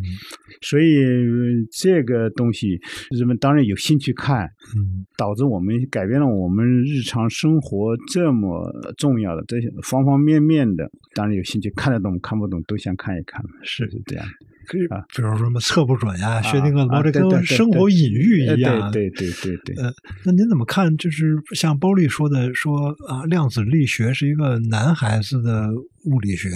[0.61, 1.31] 所以呃
[1.71, 2.79] 这个东西
[3.11, 5.05] 人们当然有兴趣看，嗯。
[5.17, 14.25] 导致我们改变了我们日常生活这么重要的这些方方面面的，当然有兴趣看得懂看不懂都想看一看，是是这样。
[14.67, 18.91] 可以啊比如说什么测不准呀、薛定谔这跟生活隐喻呃一样啊。
[18.91, 19.75] 对对对对
[20.23, 20.95] 那您怎么看？
[20.97, 25.67] 就是像包丽说的，说啊，量子力学是一个男孩子的
[26.05, 26.49] 物理学。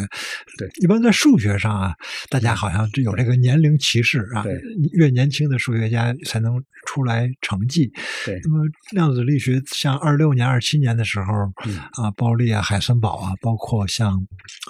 [0.58, 1.94] 对，一般在数学上啊，
[2.30, 4.60] 大家好像就有这个年龄歧视啊对，
[4.94, 7.92] 越年轻的数学家才能出来成绩。
[8.26, 11.34] 对那么量子力学，像二六年、二七年的时候
[11.66, 14.20] 嗯啊，鲍利啊、海森堡啊，包括像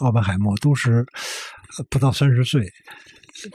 [0.01, 1.05] 奥本海默，都是
[1.77, 2.71] 呃不到三十岁。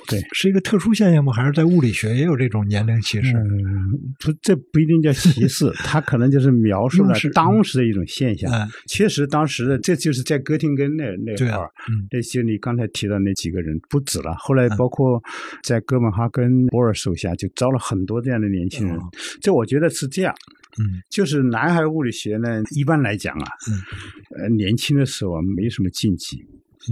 [0.07, 1.33] 对，是一个特殊现象吗？
[1.33, 3.33] 还是在物理学也有这种年龄歧视？
[3.37, 3.46] 嗯，
[4.18, 8.50] 不，这不一定叫歧视， 他可能就是描述了当时的一种现象。
[8.53, 15.22] 嗯，确实，当时的这就是在哥廷根那那块儿，，嗯那些你刚才提到那几个人不止了，后来嗯包括
[15.62, 19.03] 在哥本哈根波尔手下就招了很多这样的年轻人哦。
[19.40, 20.35] 这我觉得是这样，
[20.79, 23.46] 嗯就是男孩物理学呢，一般来讲啊，
[24.38, 26.37] 呃，年轻的时候啊，没什么禁忌，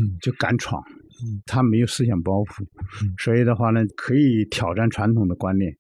[0.01, 0.98] 嗯就敢闯嗯，
[1.47, 2.63] 他没有思想包袱
[3.03, 5.73] 嗯，所以的话呢，可以挑战传统的观念。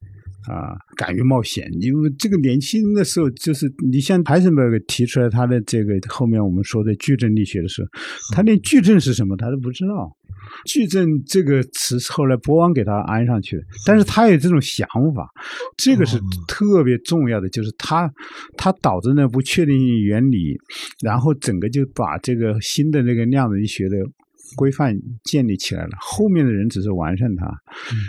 [0.46, 7.88] 啊，敢于冒险，因为这个年轻的时候，就是你像海森堡格提出来他的这个后面我们说的矩阵力学的时候，
[8.32, 10.16] 他连矩阵是什么他都不知道。
[10.64, 15.28] 矩阵这个词是后来波王给他安上去的，但是他有这种想法，
[15.76, 18.10] 这个是嗯特别重要的，就是他
[18.56, 20.56] 他导致那不确定性原理，
[21.04, 23.96] 然后整个就把这个新的那个量子力学的
[24.56, 27.46] 规范建立起来了，后面的人只是完善它，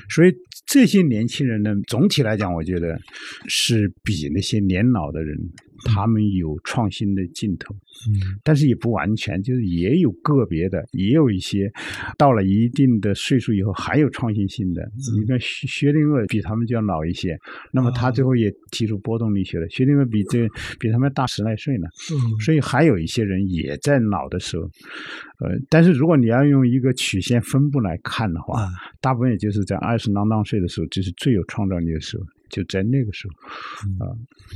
[0.10, 0.34] 所以
[0.66, 3.00] 这些年轻人呢，总体来讲，我觉得
[3.48, 5.38] 是比那些年老的人。
[5.86, 7.74] 他们有创新的劲头，
[8.10, 8.38] 嗯。
[8.44, 11.72] 但是也不完全，就是也有个别的，也有一些
[12.18, 14.82] 到了一定的岁数以后还有创新性的。
[15.20, 17.38] 你看薛薛定谔比他们就要老一些，
[17.72, 19.68] 那么他最后也提出波动力学了。
[19.70, 20.48] 薛定谔比这
[20.80, 24.64] 比他们大十来岁呢，嗯所以还有一些人也在老的时候，
[25.40, 28.70] 呃，但是如果你要用一个曲线分布来看的话，啊。
[29.02, 34.12] 大部分也就是在二十郎当岁的时候，就是最有创造力的时候，就在那个时候啊。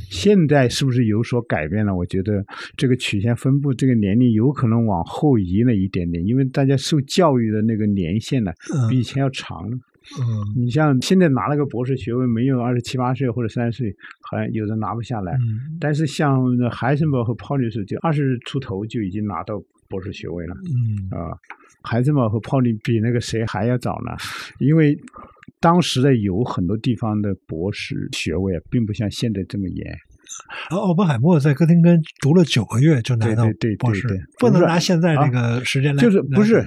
[0.10, 1.96] 现在是不是有所改变了？
[1.96, 2.44] 我觉得
[2.76, 9.78] 这个曲线分布，这个年龄有可能往后移了一点点，因为大家受教育的那个年限呢，嗯比以前要长了。
[10.20, 15.32] 嗯你像现在拿了个博士学位，没有二十七八岁或者三十岁，好像有的拿不下来。
[15.34, 21.32] 嗯但是像海森堡和泡利是就二十出头就已经拿到博士学位了嗯啊。
[21.84, 24.12] 海森堡和泡利比那个谁还要早呢，
[24.60, 24.98] 因为
[25.64, 29.88] 当时的有很多地方的博士学位啊并不像现在这么严。
[30.70, 36.66] 然后奥本海默在哥廷根读了九个月就拿到对对对博士对对，不能拿现在这个时间来，就是不是？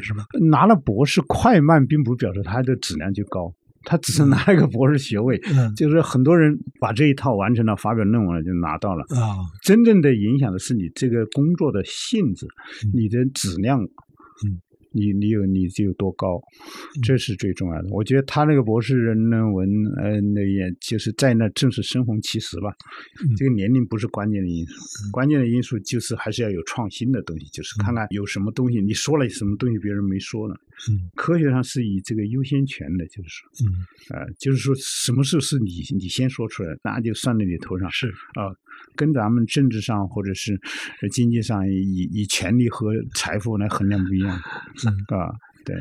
[0.50, 5.38] 拿了博士快慢，并不表示他的质量就高，他只是拿了一个博士学位。
[5.54, 9.02] 嗯 就是很多人把这一套完成了，发表论文了就拿到了。
[9.18, 12.46] 啊真正的影响的是你这个工作的性质，
[12.84, 14.60] 嗯你的质量，嗯，
[14.96, 16.42] 你你有你就有多高，
[16.96, 17.88] 嗯这是最重要的。
[17.90, 22.74] 我觉得他那个博士论文，呃，那也就是在那正是生逢其时吧。
[23.22, 30.54] 嗯这个年龄不是关键的因素，关键的因素就是还是要有创新的东西，就是看看有什么东西你说了什么东西别人没说呢。
[30.90, 37.90] 嗯科学上是以这个优先权的，就是说，嗯呃，就是说什么事是你你先说出来，那就算在你头上。
[37.90, 38.52] 是啊，
[38.94, 40.60] 跟咱们政治上或者是
[41.02, 44.40] 呃经济上以以权力和财富来衡量不一样
[44.86, 45.18] 嗯。
[45.18, 45.30] 啊。
[45.66, 45.74] 对，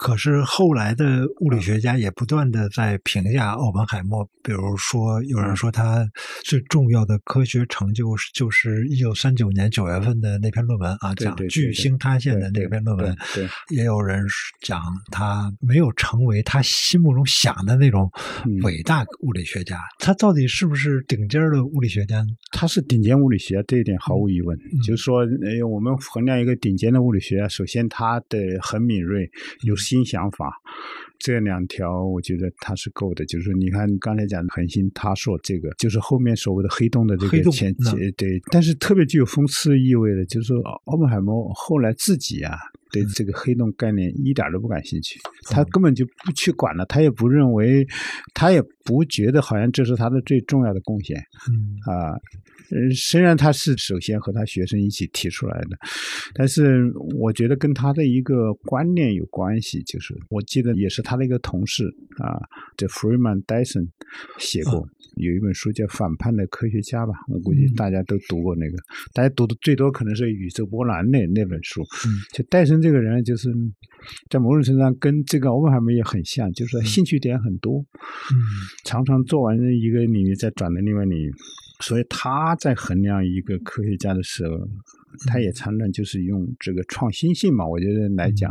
[0.00, 6.08] 可是后来的物理学家也不断的在评价奥本海默，比如说有人说他
[6.44, 13.16] 最重要的科学成就是就是一九三九年九月份的那篇论文啊，讲巨星塌陷的那篇论文。
[13.34, 14.24] 对，也有人
[14.62, 18.10] 讲他没有成为他心目中想的那种
[18.46, 22.26] 嗯伟大物理学家，他到底是不是顶尖的物理学家呢？
[22.52, 24.56] 他是顶尖物理学家，这一点毫无疑问。
[24.56, 29.28] 嗯就是说，呃，我们衡量一个顶尖的物理学家，首先他的很敏锐，
[29.62, 30.52] 有新想法，
[31.18, 33.24] 这两条我觉得他是够的。
[33.26, 42.56] 就是说，你看刚才讲的恒星他说，这个就是后面所谓的黑洞的这个前那前对，但是特别具有讽刺意味的，就是说奥奥本海默后来自己啊。
[42.92, 47.86] 对这个黑洞概念一点都不感兴趣，他根本就不去管了，他也不认为，
[48.34, 51.16] 他也不觉得好像这是他的最重要的贡献。
[51.48, 52.12] 嗯啊，
[52.72, 55.76] 呃，虽然他是首先和他学生一起提出来的，
[56.34, 59.82] 但是我觉得跟他的一个观念有关系。
[59.82, 61.84] 就是我记得也是他的一个同事
[62.18, 62.40] 啊，
[62.76, 63.88] 这 Freeman Dyson
[64.38, 68.76] 写过、有一本书叫《反叛的科学家》吧，我估计嗯大家都读过那个，
[69.12, 71.82] 大家读的最多可能是《宇宙波澜》那那本书。
[71.82, 73.50] 嗯就戴森这个人，就是
[74.30, 77.80] 在某种程度上跟这个欧本海默也很像，就是兴趣点很多。
[77.80, 78.36] 嗯
[78.84, 81.30] 常常做完一个领域，再转到另外领域，
[81.82, 84.56] 所以他在衡量一个科学家的时候，
[85.26, 88.50] 他也常常就是用这个创新性嘛，我觉得来讲。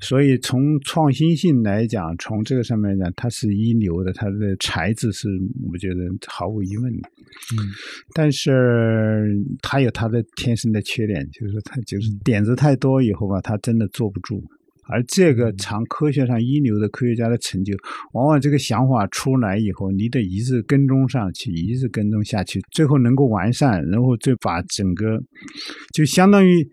[0.00, 5.28] 所以从创新性来讲，从这个上面来讲，他是一流的，他的才智是
[5.70, 7.08] 我觉得毫无疑问的。
[7.56, 7.62] 嗯
[8.14, 8.50] 但是
[9.62, 14.42] 他有他的天生的缺点，就是他就是点子太多以后吧，他真的坐不住。
[14.90, 17.74] 而这个长科学上一流的科学家的成就，
[18.12, 25.22] 往往这个想法出来以后，你得一直跟踪上去，一直跟踪下去，最后能够完善，然后再把整个，
[25.94, 26.68] 就相当于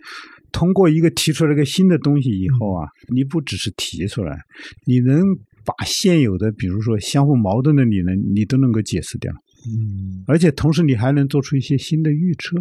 [0.52, 4.38] 通过一个提出了一个新的东西以后啊，你不只是提出来，
[4.86, 5.22] 你能
[5.66, 9.32] 把现有的，比如说相互矛盾的理论，你都能够解释掉。
[9.68, 12.58] 嗯而且同时你还能做出一些新的预测，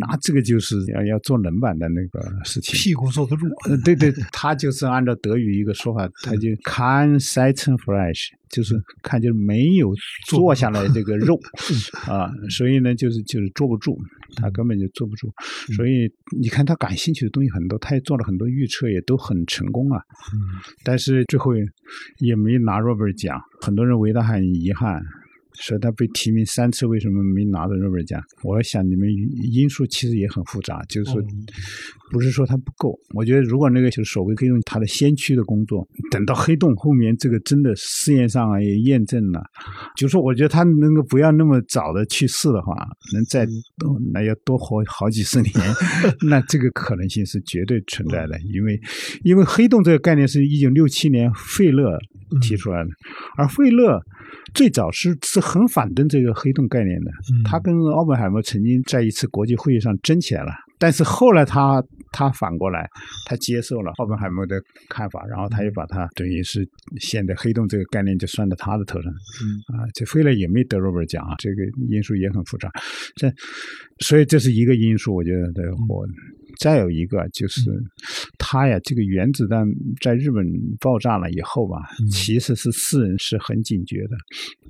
[0.00, 2.74] 那这个就是要要做冷板的那个事情。
[2.74, 3.46] 屁股坐得住。
[3.68, 9.94] 呃，对对，他就是按照德语一个说法，他就 kann sitzen Fleisch，就是看就是没有
[10.26, 11.38] 坐下来这个肉
[12.10, 13.96] 啊，所以呢，就是就是坐不住，
[14.34, 15.32] 他根本就坐不住。
[15.76, 20.00] 所以你看他感兴趣的东西很多，他也做了很多预测，也都很成功啊。
[20.34, 20.40] 嗯
[20.82, 21.52] 但是最后
[22.18, 25.00] 也没拿诺贝尔奖，很多人为他很遗憾。
[25.60, 28.20] 说他被提名三次，为什么没拿到诺贝尔奖？
[28.42, 29.08] 我想你们
[29.52, 31.24] 因素其实也很复杂，就是说哦，
[32.10, 32.98] 不是说他不够。
[33.14, 39.42] 我觉得如果那个就是所谓黑洞，他的先驱的工作，等到黑洞后面这个真的试验上啊也验证了，
[39.96, 42.74] 就是说我觉得他能够不要那么早的去世的话，
[43.14, 43.44] 能再
[43.78, 45.52] 多那要多活好几十年，
[46.28, 48.38] 那这个可能性是绝对存在的。
[48.52, 48.80] 因为
[49.22, 51.98] 因为黑洞这个概念是一九六七年费勒
[52.40, 52.90] 提出来的，
[53.36, 54.00] 而费勒
[54.54, 57.10] 最早是是很反对这个黑洞概念的。
[57.10, 62.88] 嗯他跟奥本海默曾经在一次国际会议上争起来了，但是后来他他反过来，
[63.26, 66.66] 他接受了奥本海默的看法，然后他又把他等于是
[66.98, 69.12] 现在黑洞这个概念就算到他的头上。
[69.12, 72.70] 嗯啊，这费勒也没得诺贝尔奖啊，这个因素也很复杂。
[73.16, 73.32] 这
[73.98, 76.06] 所以这是一个因素，我觉得的我。
[76.58, 77.70] 再有一个就是，
[78.38, 79.66] 它呀，这个原子弹
[80.00, 80.44] 在日本
[80.80, 82.08] 爆炸了以后吧，嗯。
[82.08, 84.16] 其实是世人是很警觉的，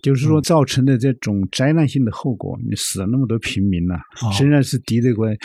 [0.02, 4.32] 就是说造成的这种灾难性的后果，你死了那么多平民呐、哦。
[4.32, 5.36] 虽然是敌对国家，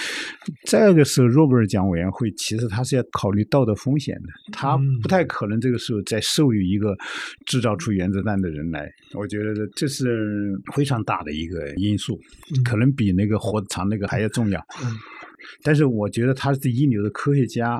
[0.65, 5.00] 这个时候诺贝尔奖委员会其实他是要考虑道德风险的，他嗯。
[5.02, 6.95] 不太可能这个时候再授予一个
[7.45, 12.19] 制造出原子弹的人来，我觉得这是非常大的一个因素，
[12.56, 12.63] 嗯。
[12.63, 14.60] 可能比那个活得长那个还要重要。
[14.84, 14.91] 嗯
[15.63, 17.75] 但是我觉得他是一流的科学家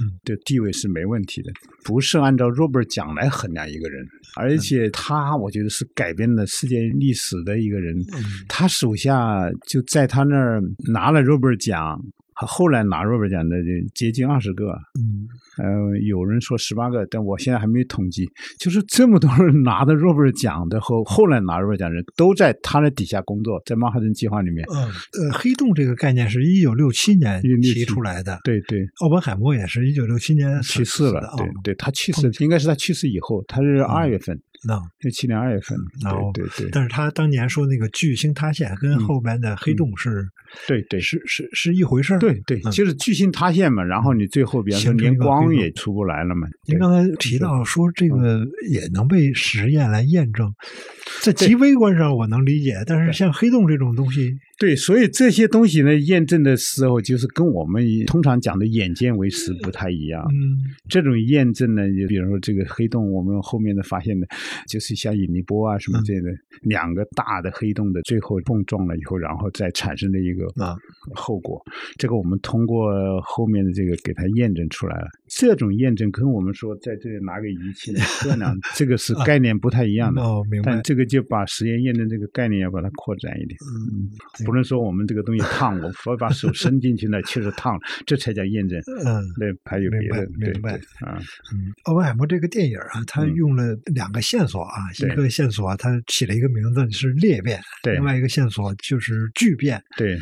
[0.00, 1.52] 嗯的地位是没问题的，
[1.84, 7.96] 不是按照诺贝尔奖来衡量一个人，而且他我觉得是改变了世界历史的一个人。
[7.98, 10.60] 嗯他手下就在他那儿
[10.92, 12.00] 拿了诺贝尔奖，
[12.46, 14.66] 后来拿诺贝尔奖的就接近二十个，
[14.98, 15.26] 嗯
[15.58, 18.28] 呃，有人说十八个，但我现在还没统计。
[18.58, 24.64] 就是这么多人拿的诺贝尔奖的和，后来拿诺贝尔奖的人都在他的底下工作，在曼哈顿计划里面。
[24.70, 24.84] 嗯
[25.28, 35.78] 呃，黑洞这个概念是一九六七年1967提出来的，对对，奥本海默也是一九六七年去世了对对，他去世应该是他去世以后，他是二月份，那六七年二月份。
[36.02, 40.26] 然后对对对但是他当年说那个巨星塌陷跟嗯后边的黑洞是
[40.66, 42.18] 对对是是是一回事儿。
[42.18, 46.48] 对对，嗯就是巨星塌陷嘛，然后你最后比方说连光也出不来了嘛。
[46.66, 50.52] 您刚才提到说这个也能被实验来验证，
[51.22, 60.20] 在极微观上我能理解，但是像黑洞这种东西，对，所以这些东西呢，验证的时候就是跟我们通常讲的眼见为实不太一样。
[60.32, 64.26] 嗯这种验证呢，就比如说这个黑洞，我们后面的发现的，
[64.66, 66.30] 就是像引力波啊什么这类的，
[66.62, 70.76] 两个大的黑洞的最后碰撞了以后，然后再产生的一个啊
[71.14, 71.62] 后果，
[71.96, 75.06] 这个我们通过后面的这个给它验证出来了。
[75.28, 80.22] 这种验证跟我们说在这里拿个仪器来测量， 这个是概念不太一样的。
[80.22, 80.82] 哦，明白但。
[80.82, 84.08] 这个就把实验验证这个概念要把它扩展一点，嗯
[84.46, 88.78] 不能说我们这个东西烫，我 我把手伸进去呢，确实烫了，这才叫验证。
[89.04, 91.18] 嗯那还有别的，明白对对啊，
[91.52, 99.82] 嗯，奥本海默这个电影啊，它嗯用了两个线索啊，一个线索它起了一个名字是裂变，对另外一个线索就是聚变。
[99.96, 100.18] 对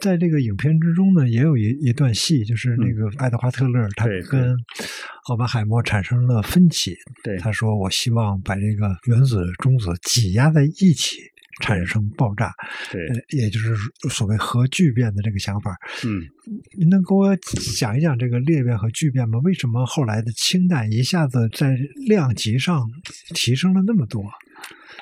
[0.00, 4.56] 在这个影片之中呢，也有一一段戏，就是那嗯个爱德华特勒他跟
[5.28, 6.94] 奥本海默产生了分歧。
[7.22, 11.18] 对他说：“我希望把这个原子、中子挤压在一起。”
[11.62, 12.52] 产生爆炸，
[12.90, 13.76] 对呃，也就是
[14.10, 15.70] 所谓核聚变的这个想法。
[16.04, 16.26] 嗯。
[16.76, 17.36] 您能给我
[17.78, 19.38] 讲一讲这个裂变和聚变吗？
[19.44, 21.76] 为什么后来的氢弹一下子在
[22.08, 22.84] 量级上
[23.36, 24.20] 提升了那么多？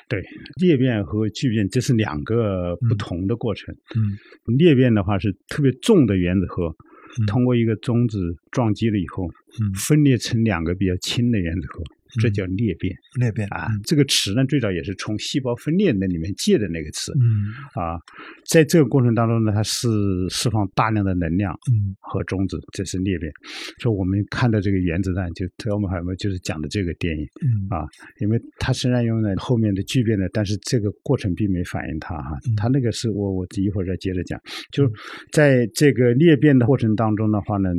[0.09, 0.21] 对，
[0.59, 3.73] 裂变和聚变这是两个不同的过程。
[3.95, 4.55] 嗯。
[4.57, 7.25] 裂变的话是特别重的原子核，嗯。
[7.25, 9.27] 通过一个中子撞击了以后，
[9.61, 9.73] 嗯。
[9.73, 11.83] 分裂成两个比较轻的原子核，
[12.21, 13.67] 这嗯叫裂变裂变啊。
[13.83, 17.99] 这个词呢，最早也是从细胞分裂那里面借的那个词嗯啊。
[18.45, 19.89] 在这个过程当中呢，它是
[20.29, 23.31] 释放大量的能量嗯和中子，这是裂变。
[23.79, 27.23] 所以我们看到这个原子弹，就特奥本海默就是讲的这个电影。
[27.41, 27.85] 嗯啊，
[28.19, 34.39] 因为它虽然用了后面的聚变的，但是这个过程并没反映它哈嗯，它那个是我我一会儿再接着讲，
[34.71, 34.91] 就是
[35.31, 37.69] 在这个裂变的过程当中的话呢，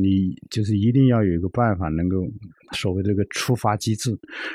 [0.00, 2.26] 你就是一定要有一个办法能够
[2.72, 4.10] 所谓这个触发机制，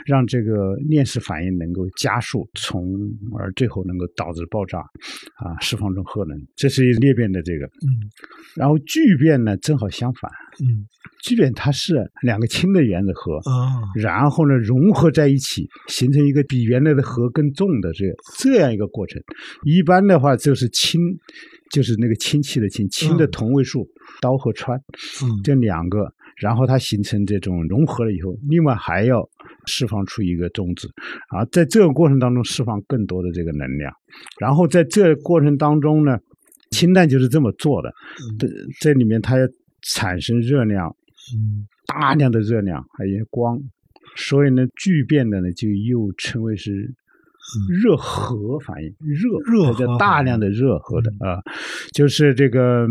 [0.06, 2.96] 让这个链式反应能够加速，从
[3.38, 6.40] 而最后能够导致爆炸，啊，释放出核能。
[6.56, 7.65] 这是裂变的这个。
[7.65, 8.10] 嗯
[8.56, 10.32] 然后聚变呢，正好相反，
[10.63, 10.88] 嗯
[11.23, 13.36] 聚变它是两个氢的原子核。
[13.40, 18.06] 啊然后呢，融合在一起，形成一个比原来的核更重的这
[18.38, 19.21] 这样一个过程。
[19.65, 21.02] 一般的话就是氢，
[21.72, 23.32] 就是那个氢气的氢，氢的嗯。
[23.32, 23.88] 同位素
[24.22, 24.78] 氘和氚
[25.24, 25.42] 嗯。
[25.44, 29.28] 这两个，然后它形成这种融合了以后，另外还要
[29.66, 30.90] 释放出一个中子，
[31.30, 33.94] 啊，在这个过程当中释放更多的这个能量，
[34.40, 36.18] 然后在这个过程当中呢，
[36.72, 38.38] 氢弹就是这么做的，嗯。
[38.38, 38.48] 这
[38.80, 39.46] 这里面它要
[39.82, 40.96] 产生热量，
[41.36, 41.68] 嗯。
[41.88, 43.60] 大量的热量，还有光，
[44.16, 46.92] 所以呢，聚变的呢就又称为是
[47.81, 51.29] 热核反应，热嗯热核大量的热核的嗯。
[51.29, 51.41] 啊，
[51.93, 52.87] 就是这个。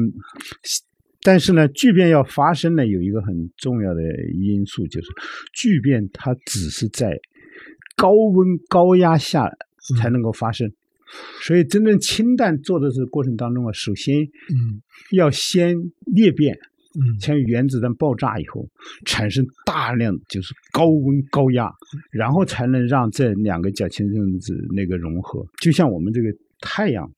[1.22, 4.02] 但是呢，聚变要发生呢，有一个很重要的
[4.34, 5.08] 因素，就是
[5.54, 7.18] 聚变它只是在
[7.96, 10.70] 高温高压下嗯才能够发生，
[11.40, 14.82] 所以真正氢弹做的这个过程当中啊，首先嗯。
[15.10, 15.76] 要先
[16.06, 16.58] 裂变，
[17.20, 18.66] 像原子弹爆炸以后，
[19.04, 21.70] 产生大量就是高温高压，
[22.10, 25.44] 然后才能让这两个假氢分子那个融合。
[25.60, 26.28] 就像我们这个
[26.60, 27.10] 太阳，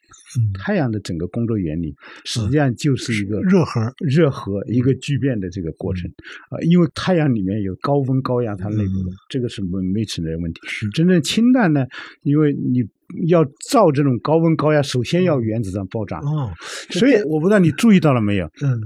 [0.59, 6.11] 太阳的整个工作原理，实际上就是一个热核热核一个聚变的这个过程
[6.51, 10.61] 啊、因为太阳里面有高温高压，它内部的、嗯这个是没没存在问题。
[10.67, 11.87] 是真正氢弹呢，
[12.23, 12.83] 因为你
[13.29, 16.19] 要造这种高温高压，首先要原子弹爆炸。
[16.19, 16.53] 哦
[16.91, 18.47] 所以我不知道你注意到了没有？
[18.63, 18.81] 嗯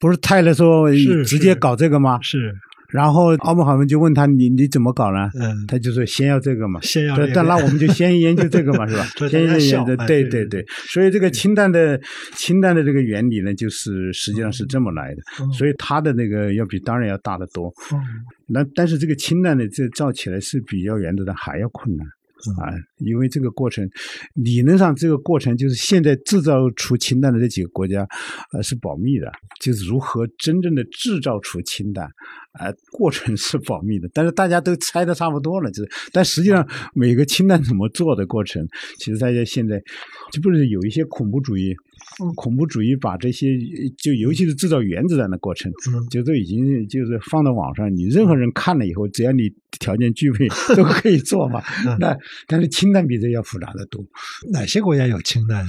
[0.00, 0.88] 不是泰勒说
[1.24, 2.20] 直接搞这个吗？
[2.22, 2.54] 是
[2.92, 5.30] 然后奥本海默就问他你你怎么搞呢？
[5.38, 6.80] 嗯他就说先要这个嘛。
[6.80, 9.04] 先要这，个对但那我们就先研究这个嘛，是吧？
[9.28, 10.64] 先研究的，笑哎对对对。
[10.88, 12.00] 所以这个氢弹的
[12.34, 15.22] 氢弹的这个原理呢，就是实际上是这么来的。
[15.40, 17.66] 嗯所以它的那个要比当然要大得多。
[17.66, 18.00] 哦
[18.50, 22.06] 那但是这个氢弹呢，这造起来是比要原子弹还要困难。
[22.60, 23.88] 啊，因为这个过程，
[24.34, 28.06] 理论上这个过程就是现在制造出氢弹的这几个国家，
[28.52, 29.30] 呃是保密的，
[29.60, 32.08] 就是如何真正的制造出氢弹，
[32.60, 38.66] 呃，过程是保密的，但是大家都猜的差不多了，就是，但实际上每个氢弹怎么做的过程，
[38.98, 39.82] 其实大家现在
[40.30, 41.74] 这不是有一些恐怖主义，
[42.36, 43.58] 恐怖主义把这些
[43.96, 51.62] 就尤其是制造原子弹的过程，嗯就都已经就是放到网上，你任何人看了以后，只要你条件具备， 都可以做嘛。
[51.86, 54.04] 嗯那但是氢弹比这要复杂的多。
[54.52, 55.64] 哪些国家有氢弹？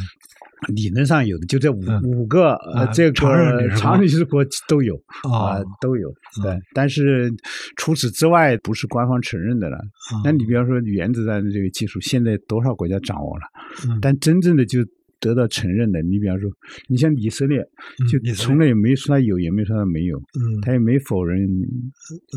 [0.73, 3.31] 理论上有的，就这五、嗯五个呃，啊这常
[3.77, 6.09] 常任理事国都有啊、哦都有。
[6.43, 7.31] 对，嗯但是
[7.77, 9.77] 除此之外，不是官方承认的了。
[9.77, 13.43] 啊那你比方说原子弹的这个技术，现在多少国家掌握了？
[13.87, 14.79] 嗯但真正的就
[15.19, 16.49] 得到承认的，你比方说，
[16.87, 17.63] 你像以色列，
[18.09, 21.47] 就从来也没说他有，也没说他没有，嗯他也没否认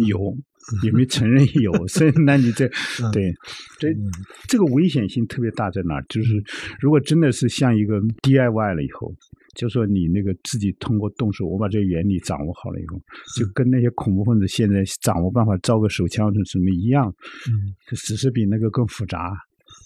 [0.09, 0.37] 有，
[0.83, 3.33] 也没承认有， 所以那你这嗯对
[3.78, 4.11] 这嗯
[4.49, 6.05] 这个危险性特别大在哪儿？
[6.09, 6.43] 就是
[6.80, 9.14] 如果真的是像一个 DIY 了以后，
[9.55, 13.01] 就说你那个自己通过动手，我把这个原理掌握好了以后，
[13.37, 17.14] 就跟那些恐怖分子现在掌握办法造个手枪是什么一样，
[17.49, 19.33] 嗯只是比那个更复杂。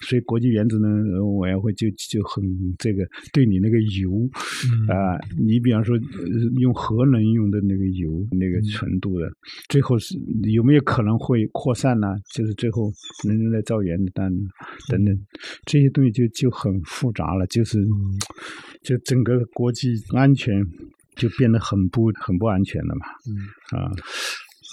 [0.03, 2.45] 所以国际原子能呃委员会就就很
[2.79, 4.29] 这个对你那个油
[4.71, 4.87] 嗯。
[4.89, 9.31] 啊、你比方说呃用核能用的那个油那个纯度的，
[9.69, 10.19] 最后是
[10.53, 12.15] 有没有可能会扩散呢？
[12.35, 12.93] 就是最后
[13.27, 14.45] 能用来造原子弹呢
[14.89, 15.19] 等等，
[15.65, 18.19] 这些东西就就很复杂了，就是嗯。
[18.83, 20.63] 就整个国际安全
[21.17, 23.81] 就变得很不很不安全了嘛嗯。
[23.81, 23.91] 啊。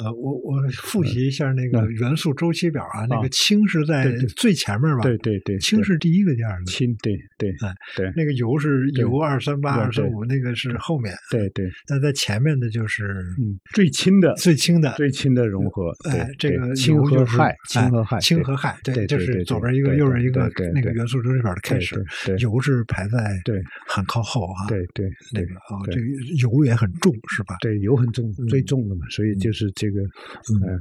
[0.01, 5.03] 呃，我我复习一下那个嗯元素周期表啊，那啊个氢是在最前面吧？
[5.03, 6.65] 对对对，氢是第一个第二个。
[6.65, 11.13] 氢，对对哎对那个铀是铀二三八、对二三五，那个是后面。
[11.29, 13.05] 对对，那在前面的就是
[13.39, 14.93] 嗯，最轻的最轻的。
[14.93, 22.03] 最轻的融合，哎，这个氢就是和氦，哎氢和氦，对氢和氦，对对就是左边一个，对右边一个那个元素周期表的开始。
[22.37, 24.67] 铀是排在对很靠后啊。
[24.67, 26.07] 对对对那个啊，这个
[26.39, 27.55] 铀也很重是吧？
[27.61, 30.79] 对，油很重，嗯最重的嘛，所以就是这个，嗯嗯，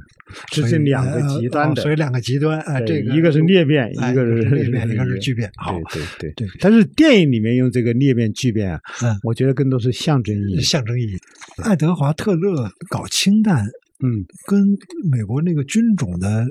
[0.51, 5.51] 这是两个呃极端的，哦所以两个极端，啊，这个一个是裂变，哎一个是裂变，一个是聚变。
[5.57, 10.61] 好，对对对但是电影里面用这个裂变、聚变啊，嗯我觉得更多是象征意义。
[10.61, 11.17] 象征意义。
[11.63, 13.65] 爱德华特勒搞氢弹
[14.03, 14.77] 嗯，跟
[15.11, 16.45] 美国那个军种的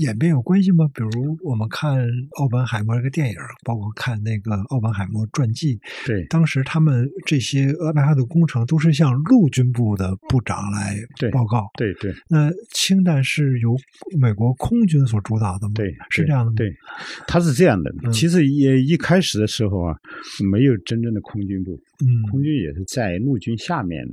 [0.00, 0.88] 演变有关系吗？
[0.94, 2.06] 比如我们看
[2.38, 10.96] 奥本海默这个电影，包括看那个奥本海默传记，对当时他们这些俄亥俄的工程都是向陆军部的部长来
[11.30, 11.68] 报告。
[11.76, 13.76] 对对那氢弹是由
[14.18, 15.74] 美国空军所主导的吗？
[15.74, 16.56] 对，对是这样的吗？
[16.56, 16.74] 对，
[17.26, 17.90] 它是这样的。
[18.02, 19.96] 嗯其实也一开始的时候啊，
[20.50, 21.72] 没有真正的空军部，
[22.04, 24.06] 嗯空军也是在陆军下面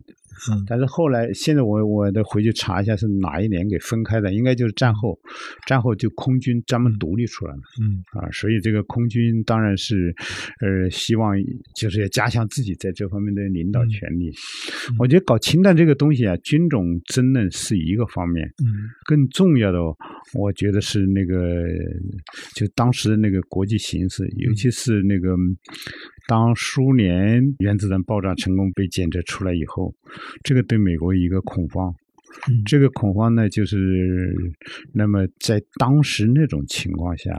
[0.51, 0.63] 嗯。
[0.67, 5.19] 但是后来，现在我我得回去查一下是哪一年给分开的，应该就是战后，
[5.65, 7.59] 战后就空军专门独立出来了。
[7.81, 8.03] 嗯。
[8.19, 10.13] 啊，所以这个空军当然是，
[10.61, 11.35] 呃，希望
[11.75, 13.89] 就是要加强自己在这方面的领导嗯。
[13.89, 14.31] 权力。
[14.97, 18.89] 我觉得搞氢弹这个东西啊，军种争论是一个方面，嗯。
[19.05, 19.79] 更重要的，
[20.33, 21.65] 我觉得是那个，
[22.55, 25.35] 就当时的那个国际形势，尤其是那个，
[26.27, 29.93] 当苏联原子弹爆炸成功被检测出来以后，
[30.43, 31.93] 这个对美国一个恐慌。
[32.49, 34.33] 嗯这个恐慌呢，就是
[34.93, 37.29] 那么在当时那种情况下，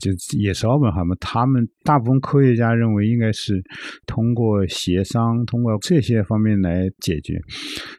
[0.00, 3.62] 就也是奥本海默他们大部分科学家认为应该是
[4.06, 7.40] 通过协商，通过这些方面来解决，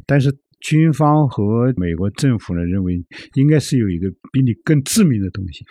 [0.06, 0.36] 但是。
[0.62, 2.96] 军方和美国政府呢认为
[3.36, 5.64] 应该是有一个比你更致命的东西，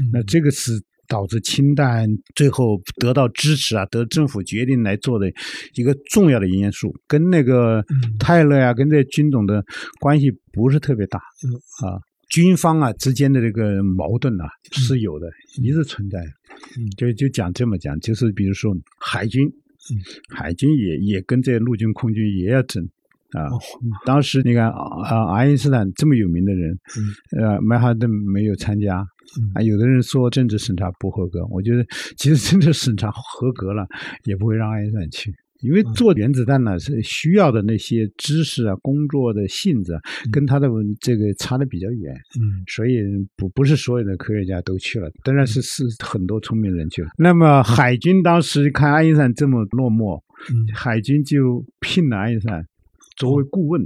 [0.00, 0.70] 嗯那这个是
[1.08, 5.26] 导致氢弹最后得到支持啊，得政府决定来做的
[5.74, 9.64] 一个重要的因素，跟那个嗯泰勒呀、跟这军种的
[10.00, 11.18] 关系不是特别大。
[11.44, 11.54] 嗯
[11.86, 12.00] 啊，
[12.30, 15.28] 军方啊之间的这个矛盾啊是有的，
[15.62, 16.18] 一直存在。
[16.78, 19.92] 嗯就就讲这么讲，就是比如说海军，嗯
[20.34, 22.88] 海军也也跟这陆军、空军也要争。
[23.32, 23.58] 啊哦，
[24.04, 26.78] 当时你看啊，爱因斯坦这么有名的人，
[27.32, 27.42] 嗯。
[27.42, 28.98] 呃，曼哈顿没有参加，
[29.40, 29.50] 嗯。
[29.54, 31.84] 啊，有的人说政治审查不合格，我觉得
[32.16, 33.86] 其实 政治审查合格了，
[34.24, 40.00] 也不会让爱因斯坦去，因为做原子弹呢是需要的那些知识啊、工作的性质啊，
[40.30, 40.68] 跟他的
[41.00, 42.62] 这个差的比较远，嗯。
[42.68, 42.98] 所以
[43.36, 47.08] 不不是所有的科学家都去了，当然是是很多聪明人去了。
[47.18, 50.22] 那么海军当时看爱因斯坦这么落寞，
[50.52, 50.66] 嗯。
[50.72, 52.64] 海军就聘了爱因斯坦
[53.16, 53.82] 作为顾问。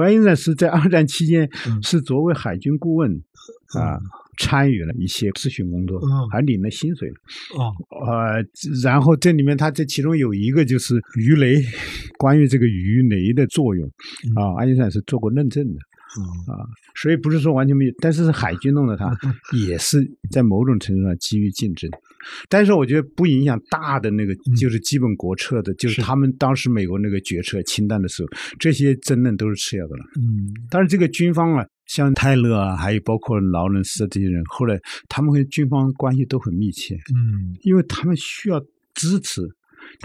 [0.00, 3.10] 爱因斯坦是在二战期间嗯是作为海军顾问
[3.74, 3.98] 啊，
[4.38, 7.10] 参与了一些咨询工作嗯，还领了薪水。
[7.56, 8.44] 哦呃，
[8.82, 11.60] 然后这里面他这其中有一个就是鱼雷，
[12.16, 13.84] 关于这个鱼雷的作用
[14.36, 15.80] 啊，爱因斯坦是做过论证的。
[16.16, 19.14] 啊所以不是说完全没有，但是海军弄的他
[19.66, 21.90] 也是在某种程度上基于竞争，
[22.48, 30.04] 但是我觉得不影响大的那个就是基本国策的，就是是他们当时美国那个决策清淡的时候，这些争论都是次要的了。
[30.16, 38.60] 嗯但是，这个军方啊，像泰勒啊，还有包括劳伦斯这些人，后来他们和军方关系都很密切，嗯，因为他们需要
[38.94, 39.42] 支持。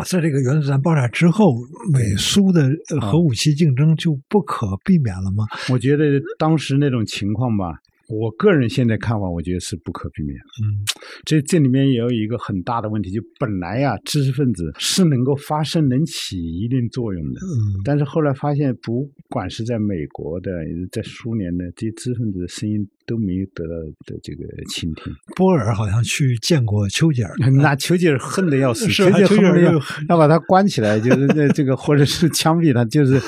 [0.06, 1.56] 在这个原子弹爆炸之后，
[1.92, 2.70] 美苏的
[3.02, 5.44] 核武器竞争就不可避免了吗？
[5.70, 7.74] 我觉得当时那种情况吧，
[8.12, 10.38] 我个人现在看法，我觉得是不可避免。
[10.38, 10.84] 嗯
[11.26, 20.52] 这这里面也有一个很大的问题，就本来呀、知识分子是能够发声、能起一定作用的，嗯但是后来发现，不管是在美国的，
[20.92, 25.14] 在苏联的这些知识分子的声音都没有得到的这个倾听。
[25.36, 29.74] 波尔好像去见过丘吉尔， 那丘吉尔恨得要死，丘吉尔要
[30.08, 33.20] 要把他关起来，就是那这个或者是枪毙他，就是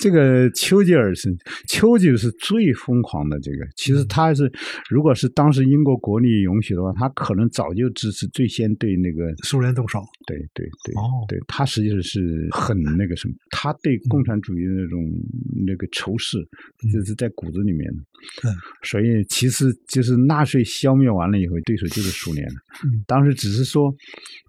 [0.00, 1.34] 这个丘吉尔是
[1.66, 3.40] 丘吉尔是最疯狂的。
[3.40, 4.52] 这个其实他是，
[4.90, 10.00] 如果是当时英国国力允许的话，他可能早就支持最先对那个苏联动手。
[10.26, 15.00] 对对对，哦对他实际上是很那个什么，他对共产主义的那种
[15.66, 16.38] 那个仇视，
[16.92, 18.02] 就是在骨子里面的。
[18.44, 22.54] 嗯所以其实就是纳粹消灭完了以后，对手就是苏联了。
[22.84, 23.02] 嗯。
[23.06, 23.94] 当时只是说，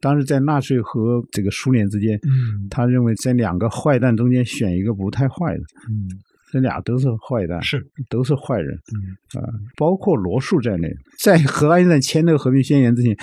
[0.01, 2.67] 当时在纳粹和这个苏联之间，嗯。
[2.69, 6.09] 他认为在两个坏蛋中间选一个不太坏的，嗯，
[6.51, 8.75] 这俩都是坏蛋，是都是坏人。
[8.75, 9.47] 嗯啊，
[9.77, 13.15] 包括罗素在内，在和爱因斯坦签那个和平宣言之前，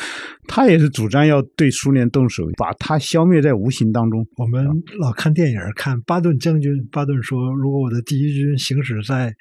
[0.47, 4.27] 他也是主张要对苏联动手，把他消灭在无形当中。
[4.37, 4.67] 我们
[4.99, 9.35] 老看电影，看巴顿将军，巴顿说，如果我的第一军行驶在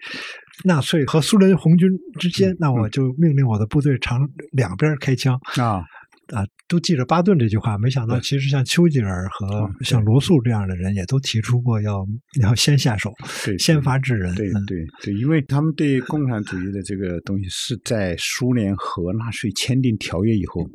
[0.65, 4.17] 纳粹和苏联红军之间，那我就命令我的部队朝
[4.51, 5.39] 两边开枪。
[5.55, 5.81] 啊，
[6.33, 12.05] 啊，都记着巴顿这句话，没想到其实像丘吉尔和啊像罗素这样的人，也都提出过要
[12.41, 13.11] 要先下手，
[13.45, 14.33] 对，先发制人。
[14.35, 20.69] 对嗯对对，因为他们对共产主义的这个东西是在苏联和纳粹签订条约以后，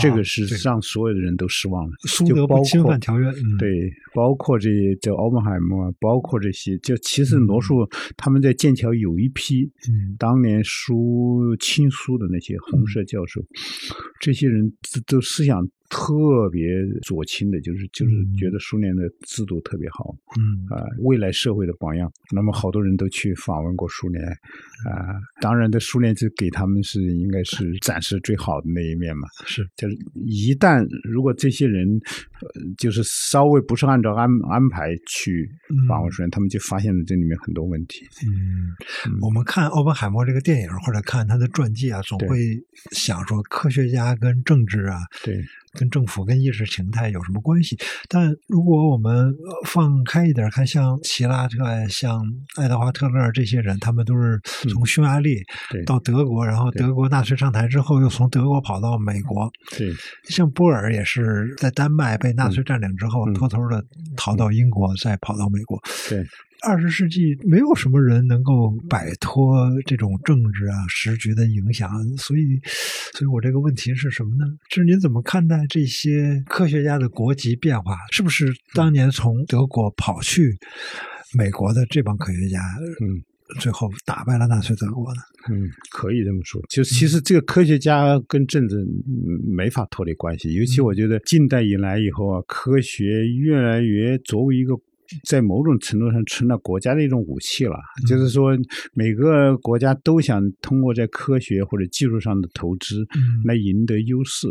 [0.00, 1.92] 这个是让所有的人都失望了。
[2.06, 3.28] 苏德不侵犯条约。
[3.28, 7.74] 嗯，对，包括这这奥本海默啊，包括这些，就其实罗素
[8.16, 13.40] 他们在剑桥有一批嗯当年苏亲苏的那些红色教授，
[14.20, 14.70] 这些人
[15.06, 16.68] 都都思想特别
[17.02, 22.10] 左倾的，就是就是嗯觉得苏联的制度特别好嗯啊、未来社会的榜样。
[22.34, 29.26] 那么好多人都去访问过苏联啊、当然，的苏联就给他们是应该是展示最好的那一面嘛。
[29.46, 29.96] 是就是
[30.26, 31.98] 一旦如果这些人
[32.76, 35.48] 就是稍微不是按照安安排去
[35.88, 38.06] 访问实验，他们就发现了这里面很多问题。
[38.26, 38.74] 嗯，
[39.20, 42.38] 我们看奥本海默这个电影或者看他的传记啊，总会
[42.92, 45.42] 想说科学家跟政治啊，对。
[45.74, 47.76] 跟政府、跟意识形态有什么关系？
[48.08, 49.32] 但如果我们
[49.66, 51.56] 放开一点看，像齐拉特、
[51.88, 52.20] 像
[52.56, 54.40] 爱德华特勒这些人，他们都是
[54.72, 55.36] 从匈牙利
[55.84, 59.48] 到德国，然后德国纳粹上台之后，又从德国跑到美国。
[59.76, 59.92] 对，
[60.24, 63.84] 像波尔也是在丹麦被纳粹占领之后，偷偷的
[64.16, 65.80] 逃到英国，再跑到美国。
[66.08, 66.26] 对。
[66.62, 72.60] 二十世纪没有什么人能够摆脱这种政治啊时局的影响，所以，
[73.14, 74.44] 所以我这个问题是什么呢？
[74.68, 77.96] 就是您怎么看待这些科学家的国籍变化？
[78.10, 80.58] 是不是当年从德国跑去
[81.38, 82.58] 美国的这帮科学家，
[83.02, 83.22] 嗯，
[83.60, 85.20] 最后打败了纳粹德国的？
[85.50, 86.60] 嗯，可以这么说。
[86.68, 88.86] 就其实这个科学家跟政治
[89.46, 94.74] 没法脱离关系，尤其我觉得近代以来以后啊，科学越来越作为一个。
[95.24, 98.50] 在某种程度上成了国家的一种武器了，就是说
[98.92, 103.06] 每个国家都想通过在科学或者技术上的投资
[103.46, 104.46] 来赢得优势，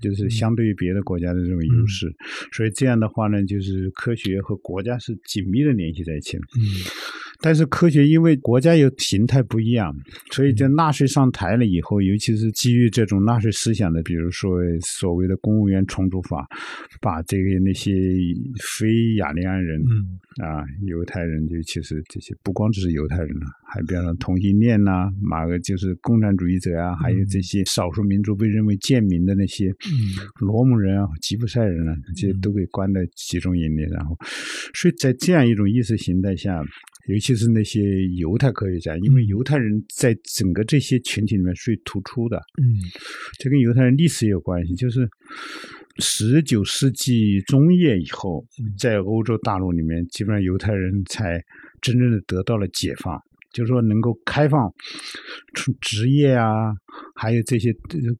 [0.00, 2.10] 就是相对于别的国家的这种优势。
[2.52, 6.36] 所以这样的话呢，就是科学和国家是紧密的联系在一起。
[6.36, 6.62] 嗯。
[7.44, 9.92] 但是科学因为国家有形态不一样，
[10.30, 16.46] 所以在纳税上台了以后，尤其是基于这种纳税思想的，比如说所谓的公务员重组法，
[17.00, 17.90] 把这个那些
[18.60, 29.81] 非雅利安人，嗯啊，犹太人，尤其是这些，不光只是犹太人了，还比方说同性恋呐，马个就是共产主义者啊，还有这些少数民族被认为贱民的那些，嗯，
[30.40, 34.16] 罗姆人啊、吉普赛人啊，这些都给关在集中营里，然后，
[34.74, 36.62] 所以在这样一种意识形态下。
[37.08, 42.36] 尤其是那些犹太科学家，因为犹太人在整个这些群体里面最突出的。
[42.62, 42.78] 嗯，
[43.40, 45.08] 这跟犹太人历史有关系，就是
[45.98, 48.46] 十九世纪中叶以后，
[48.78, 51.42] 在欧洲大陆里面，基本上犹太人才
[51.80, 53.20] 真正的得到了解放。
[53.52, 54.72] 就是说，能够开放
[55.54, 56.72] 出职业啊，
[57.22, 57.72] 还有这些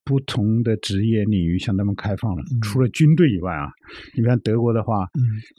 [0.05, 2.45] 不同的职业领域向他们开放了。
[2.63, 3.67] 除了军队以外啊，
[4.17, 5.05] 你像德国的话，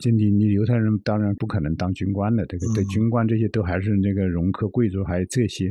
[0.01, 5.69] 就你你犹太人当然不可能当军官的，这个对军官这些都还是那个容克贵族，还有这些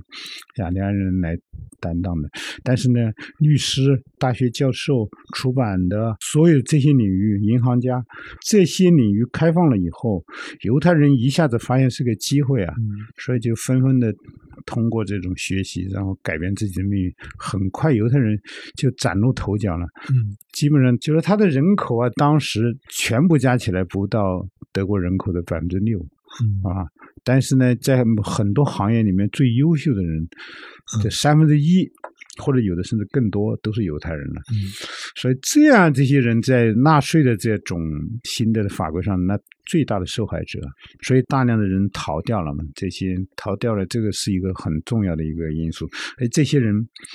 [0.58, 1.34] 雅利安人来
[1.80, 2.28] 担当的。
[2.62, 8.04] 但是呢，律师、大学教授、出版的所有这些领域，银行家
[8.42, 10.22] 这些领域开放了以后，
[10.60, 12.74] 犹太人一下子发现是个机会啊，
[13.16, 13.98] 所以就纷纷。
[13.98, 14.12] 的
[14.66, 18.38] 通过这种学习，然后改变自己的命运，很快犹太人
[18.76, 19.86] 就崭露头角了。
[20.10, 25.98] 嗯，基本上就是他的人口啊，当时全部加起来不到德国人口的百分之六。
[25.98, 26.86] 嗯啊，
[27.22, 30.26] 但是呢，在很多行业里面最优秀的人，
[31.02, 31.88] 这三分之一。
[32.38, 34.56] 或者有的甚至更多都是犹太人了，嗯，
[35.14, 37.78] 所以这样这些人在纳税的这种
[38.24, 40.60] 新的法规上，那最大的受害者，
[41.02, 42.64] 所以大量的人逃掉了嘛。
[42.74, 45.86] 这些逃掉了，这个是一个很重要的一个因素。
[46.18, 46.74] 哎，这些人，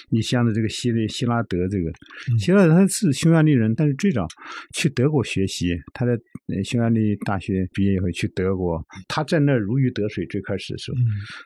[0.09, 1.91] 你像的这个希希拉德，这个
[2.39, 4.27] 希拉德他是匈牙利人，但是最早
[4.73, 6.17] 去德国学习，他在
[6.63, 10.25] 匈牙利大学毕业以后去德国，他在那如鱼得水。
[10.27, 10.97] 最开始的时候，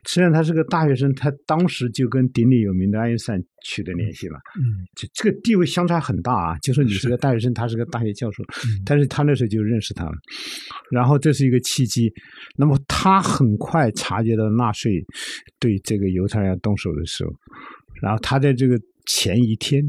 [0.08, 3.41] 虽然他是个大学生，他当时就跟鼎鼎有名的爱因斯坦。
[3.64, 6.58] 取得联系了，嗯，就这个地位相差很大啊。
[6.64, 8.43] 就说你是个大学生，他是个大学教授，
[8.84, 10.12] 但是他那时候就认识他了，
[10.92, 12.12] 然后这是一个契机。
[12.56, 15.04] 那么他很快察觉到纳粹
[15.60, 17.32] 对这个犹太人动手的时候，
[18.02, 19.84] 然后他在这个前一天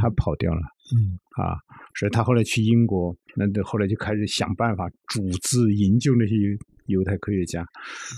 [0.00, 0.60] 他跑掉了，
[0.94, 1.56] 嗯啊，
[1.94, 6.34] 所以他后来去英国，那后来就开始想办法组织营救那些。
[6.86, 7.64] 犹太科学家，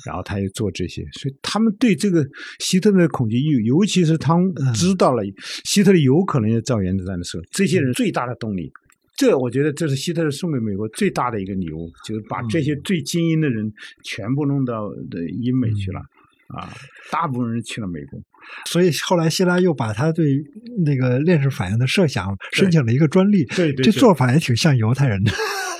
[0.07, 2.27] 然后他又做这些，所以他们对这个
[2.61, 4.35] 希特勒的恐惧，尤尤其是他
[4.75, 5.23] 知道了
[5.65, 8.73] 希特勒有可能要造原子弹的时候，这些人最大的动力，
[9.17, 16.01] 这我觉得这是希特勒送给美国最大的一个礼物，就是把这些最精英的人全部弄到的英美去了
[16.49, 16.69] 啊，
[17.11, 18.21] 大部分人去了美国，
[18.67, 20.43] 所以后来希拉又把他对
[20.85, 25.33] 那个链式反应的设想申请了一个专利，对对，这做法也挺像犹太人的。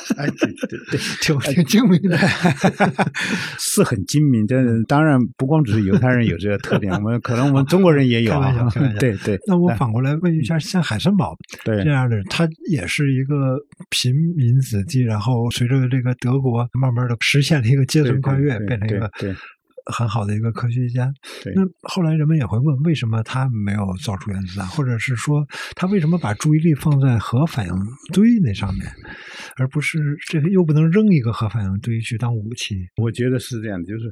[0.17, 2.17] 哎，对对对，挺挺精明的，
[3.59, 4.47] 是很精明。
[4.47, 8.69] 但当然不光只是犹太人有这个特点，我们可能我们中国人也有啊。
[9.01, 9.39] 对对。
[9.47, 13.59] 那我反过来问一下，像海森堡这样的人，他也是一个
[13.91, 19.11] 平民子弟，然后随着这个德国慢慢的实现了一个阶层跨越，变成一个。
[19.87, 19.95] 对。
[19.95, 21.13] 很好的一个科学家。
[21.43, 27.75] 对那后来人们也会问，为什么他没有造出原子弹，或者是说他为什么把注意力放在核反应
[28.13, 28.91] 堆那上面，
[29.57, 32.77] 而不是这个又不能扔一个核反应堆去当武器？
[32.97, 34.11] 我觉得是这样的，就是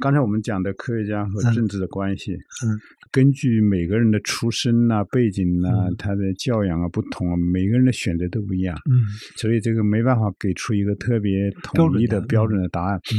[0.00, 2.32] 刚才我们讲的科学家和政治的关系，
[2.64, 2.78] 嗯
[3.12, 9.06] 根据每个人的出身呐、背景呐、嗯他的教养啊不同啊，每个人的选择都不一样，嗯
[9.36, 12.98] 所以这个没办法给出一个特别统一的标准的答案。
[13.14, 13.16] 嗯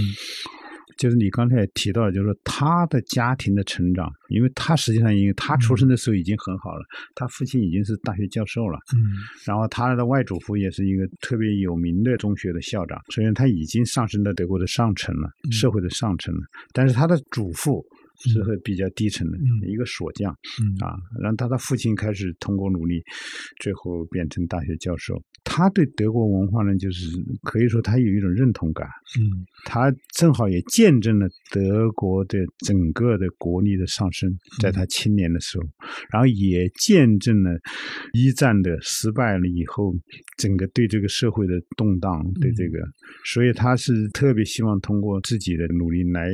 [0.97, 6.85] 就是你刚才也提到了，就是说他的家庭的成长，因为他实际上因为他出生的时候已经很好了，
[7.15, 9.13] 他父亲已经是大学教授了，嗯
[9.45, 16.41] 然后他的外祖父也是一个特别有名的中学的校长，虽然他已经上升到德国的上层了，嗯社会的上层了。
[16.71, 17.85] 但是他的祖父
[18.29, 19.69] 是会比较低层的、嗯。
[19.69, 20.85] 一个锁匠嗯。
[20.85, 23.01] 啊，然后他的父亲开始通过努力，
[23.59, 25.21] 最后变成大学教授。
[25.45, 27.05] 他对德国文化呢，就是
[27.43, 28.87] 可以说他有一种认同感，
[29.19, 29.45] 嗯。
[29.65, 34.29] 他正好也见证了德国的整个的国力的上升，
[34.61, 35.63] 在他青年的时候，
[36.11, 37.51] 然后也见证了
[38.13, 39.93] 一战的失败了以后，
[40.37, 42.79] 整个对这个社会的动荡，对这个，
[43.25, 46.29] 所以他是特别希望通过自己的努力来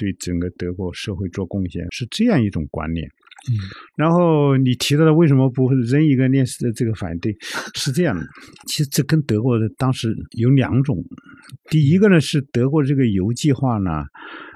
[0.00, 3.06] 对整个德国社会做贡献，是这样一种观念。
[3.48, 3.56] 嗯
[3.96, 7.34] 然后你提到的为什么不扔一个烈士的这个反对，
[7.74, 8.22] 是这样的，
[8.66, 11.02] 其实这跟德国的当时有两种，
[11.70, 14.04] 第一个呢是德国这个游计划呢，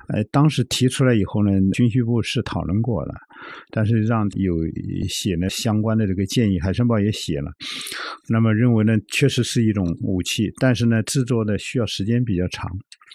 [0.09, 3.15] 呃，当时提出来以后呢，军需部是讨论过了，
[3.71, 4.55] 但是让有
[5.09, 7.51] 写了相关的这个建议，海参堡也写了，
[8.29, 12.71] 那么认为呢确实是一种武器，但是呢制作的需要时间比较长，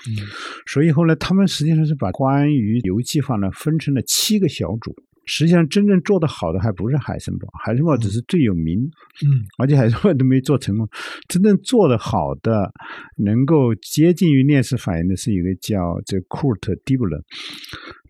[0.08, 0.26] 嗯
[0.66, 4.96] 所以后来他们实际上是把关于游计划呢分成了七个小组。
[5.30, 8.80] 实际上，真正做得好的还不是海森堡，海森堡只是最有名，
[9.24, 10.90] 嗯而且海森堡都没做成功。
[11.28, 12.72] 真正做得好的，
[13.18, 17.22] 能够接近于链式反应的是一个叫这库尔特·迪布勒。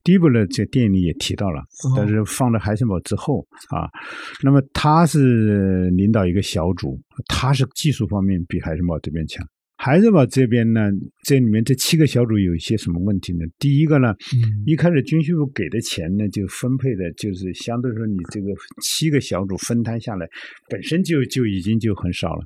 [0.02, 1.62] 迪布勒这电影里也提到了，
[1.96, 3.84] 但是放在海森堡之后啊，
[4.42, 6.98] 那么他是领导一个小组，
[7.28, 9.46] 他是技术方面比海森堡这边强。
[9.82, 10.92] 海森堡这边呢，
[11.24, 13.46] 这里面这七个小组有一些什么问题呢？
[13.58, 18.48] 第一个呢，嗯一开始军需部给的钱呢，就分配的就是相对说你这个
[18.82, 20.28] 七个小组分摊下来，
[20.68, 22.44] 本身就就已经就很少了。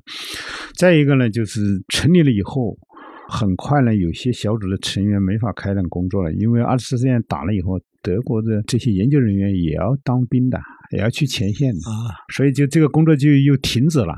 [0.76, 2.78] 再一个呢，就是成立了以后，
[3.28, 10.60] 很快呢，有些小组的成员没法开展工作了，因为二次世界大战打了以后，德国的这些研究人员也要当兵的，
[10.92, 14.14] 也要去前线的，啊所以就这个工作就又停止了。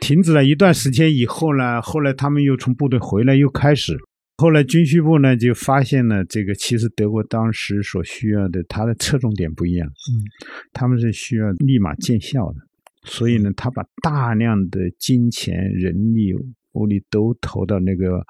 [0.00, 3.96] 停止了一段时间以后呢，后来他们又从部队回来，又开始。
[4.36, 10.24] 后来军需部呢就发现了这个，其实德国当时所需要的，它的侧重点不一样，嗯。
[10.72, 12.56] 他们是需要立马见效的，
[13.04, 16.34] 所以呢，他把大量的金钱、人力、
[16.72, 18.20] 物力都投到那个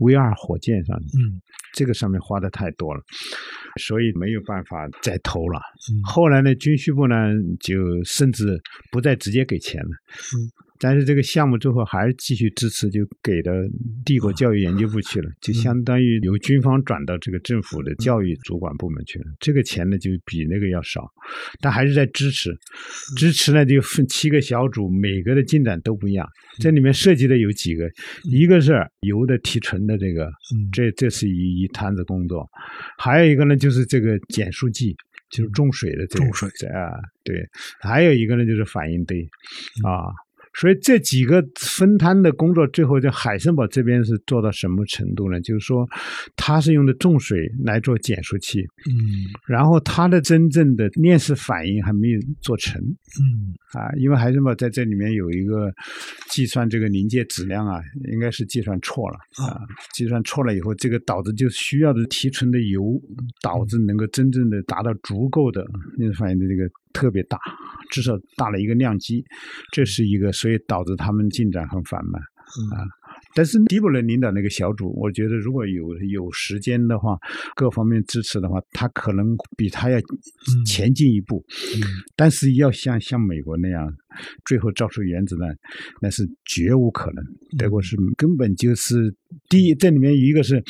[0.00, 1.40] V 二火箭上，嗯。
[1.74, 3.00] 这个上面花的太多了，
[3.78, 5.60] 所以没有办法再投了。
[5.92, 6.02] 嗯。
[6.02, 7.30] 后来呢，军需部呢
[7.60, 7.74] 就
[8.04, 8.58] 甚至
[8.90, 10.36] 不再直接给钱了，嗯，
[10.78, 13.52] 但是这个项目最后还是继续支持，就给到
[14.04, 19.24] 帝国教育研究部去了，就相当于由军方转到这个政府的教育主管部门去了。
[19.40, 21.10] 这个钱呢就比那个要少，
[21.60, 22.56] 但还是在支持，
[23.16, 26.28] 支持呢就分七个小组，每个的进展都不一样。
[26.60, 27.90] 这里面涉及的有几个，
[28.30, 32.48] 一个是油的提纯的这个，嗯这这是一一摊子工作，
[32.98, 34.96] 还有一个呢就是这个减速剂，
[35.30, 36.90] 就是重水的这个重水这啊，
[37.24, 37.44] 对，
[37.80, 39.20] 还有一个呢就是反应堆
[39.84, 40.06] 嗯啊。
[40.58, 45.40] 所以这几个分摊的工作，最后在海森堡这边是做到什么程度呢？
[45.40, 45.86] 就是说，
[46.36, 49.30] 它是用的重水来做减速器，嗯。
[49.46, 52.80] 然后它的真正的链式反应还没有做成。
[52.82, 53.54] 嗯。
[53.72, 55.72] 啊，因为海森堡在这里面有一个
[56.30, 57.80] 计算这个临界质量啊，
[58.10, 59.60] 应该是计算错了啊，
[59.94, 63.00] 计算错了以后，这个导致就需要的提纯的油，
[63.42, 65.64] 导致能够真正的达到足够的
[65.96, 67.38] 链式反应的这个特别大，
[67.90, 69.24] 至少大了一个量级，
[69.72, 72.20] 这是一个，所以导致他们进展很缓慢。
[72.60, 72.88] 嗯
[73.34, 77.16] 但是迪布伦领导那个小组，我觉得如果有有时间的话，
[77.54, 79.98] 各方面支持的话，他可能比他要
[80.64, 81.44] 前进一步。
[81.74, 81.82] 嗯
[82.16, 83.92] 但是要像像美国那样，
[84.46, 85.54] 最后造出原子弹，
[86.00, 87.22] 那是绝无可能。
[87.58, 89.14] 德国是根本就是
[89.48, 90.64] 第一，这里面一个是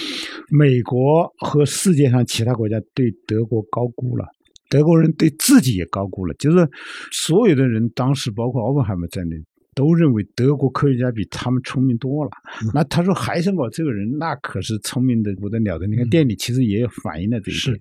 [0.50, 4.26] 美国和世界上其他国家对德国高估了。
[4.68, 6.68] 德国人对自己也高估了，就是
[7.10, 9.36] 所有的人当时包括奥本海默在内，
[9.74, 12.30] 都认为德国科学家比他们聪明多了。
[12.74, 15.86] 那他说海森堡这个人那可是聪明的不得了的。
[15.86, 17.80] 你看嗯电影里其实也有反映了这一是点，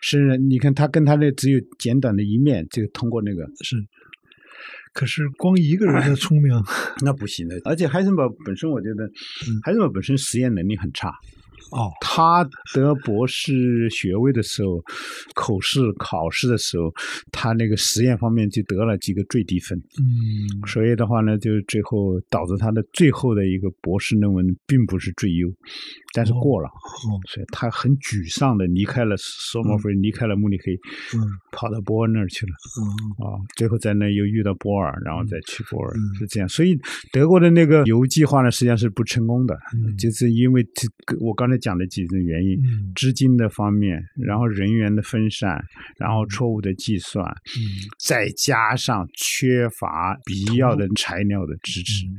[0.00, 3.76] 是你看他跟他那只有简短的一面，就通过那个是。
[4.92, 6.50] 可是光一个人的聪明，
[7.04, 7.54] 那不行的。
[7.66, 11.12] 而且海森堡本身，我觉得嗯海森堡本身实验能力很差，
[11.72, 12.44] 哦，他
[12.74, 14.82] 得博士学位的时候，
[15.34, 16.92] 口试考试的时候，
[17.32, 19.76] 他那个实验方面就得了几个最低分。
[19.98, 25.48] 嗯，所以的话呢，就最后导致他的最后的一个博士论文并不是最优，
[26.14, 26.68] 但是过了。
[26.68, 30.74] 哦，所以他很沮丧的离开了索莫菲，离开了慕尼黑，
[31.14, 32.52] 嗯跑到波尔那儿去了。
[32.78, 36.48] 嗯啊，最后在那又遇到波尔，然后再去波尔，嗯是这样。
[36.48, 36.78] 所以
[37.12, 42.92] 德国的那个游计划呢，实际上是不成功的，嗯就是因为这个我刚才讲的几种原因，嗯。
[42.94, 45.62] 资金的方面，然后人员的分散，
[45.98, 47.60] 然后错误的计算，嗯。
[47.98, 52.16] 再加上缺乏必要的材料的支持，嗯。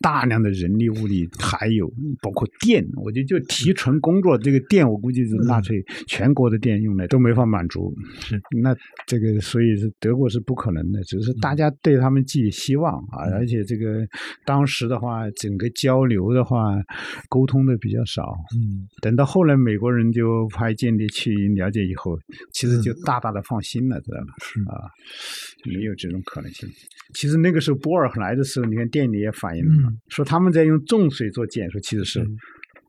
[0.00, 1.88] 大量的人力物力，还有
[2.20, 7.92] 包括电，我觉得就提纯工作这个电，我估计是纳粹全国的电用来都没法满足。
[8.20, 8.40] 是。
[8.62, 8.74] 那
[9.06, 14.06] 这个所以是德国是不可能的，只是大家对他们寄予希望啊，而且这个
[14.44, 16.74] 当时的话，整个交流的话，
[17.28, 18.22] 沟通的比较少。
[18.54, 22.18] 嗯等到后来美国人就派间谍去了解以后，
[22.52, 24.34] 其实就大大的放心了，知道吧？
[24.42, 24.60] 是。
[24.62, 24.90] 啊，
[25.64, 26.68] 没有这种可能性。
[27.14, 29.98] 其实那个时候波尔来的时候，你看店里也反映了，嗯。
[30.08, 32.26] 说他们在用重水做减速，其实是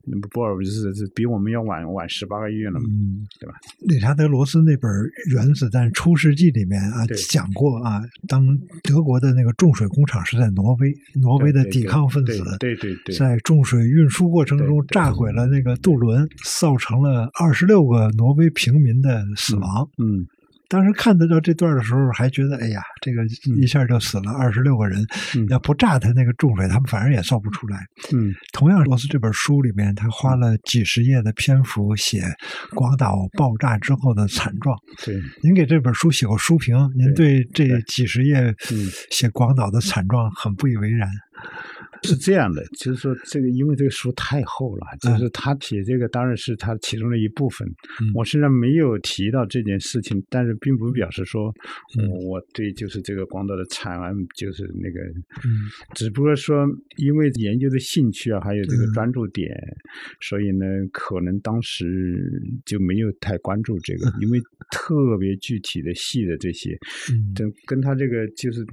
[0.06, 2.86] 嗯那么波尔不是是比我们要晚晚十八个月了嘛？
[2.90, 3.56] 嗯，对吧？
[3.88, 4.92] 理查德罗斯那本
[5.34, 8.46] 《原子弹初世纪》里面啊讲过啊，当
[8.84, 19.90] 德国的那个重水工厂是在挪威，挪威的抵抗分子对对对对在重水运输过程中炸毁了那个渡轮，造成了二十六个挪威平民的死亡。
[20.00, 20.28] 嗯，
[20.74, 23.24] 当时看得到这段的时候，还觉得哎呀，这个
[23.62, 25.06] 一下就死了二十六个人，
[25.36, 27.78] 嗯要不炸他那个重水，他们反正也造不出来。
[28.12, 32.24] 嗯同样，罗斯这本书里面，他花了几十页的篇幅写
[32.74, 34.76] 广岛爆炸之后的惨状。
[35.06, 38.40] 对，您给这本书写过书评，您对这几十页
[38.72, 41.08] 嗯写广岛的惨状很不以为然。
[42.04, 47.68] 是这样的，就是说这个，因为这个书太厚了，就是他写这个当然是他其中的一部分。
[48.02, 48.12] 嗯。
[48.14, 51.54] 我虽然没有提到这件事情，但是并不表示说
[51.98, 52.10] 嗯。
[52.10, 55.00] 我我对就是这个广岛的惨案就是那个，
[55.48, 55.70] 嗯。
[55.96, 58.94] 只不过说因为研究的兴趣啊，还有这个嗯。
[58.94, 59.50] 专注点，
[60.20, 64.40] 所以呢，可能当时就没有太关注这个，因为
[64.72, 66.78] 特别具体的细的这些，
[67.12, 67.34] 嗯。
[67.36, 68.66] 跟跟他这个就是，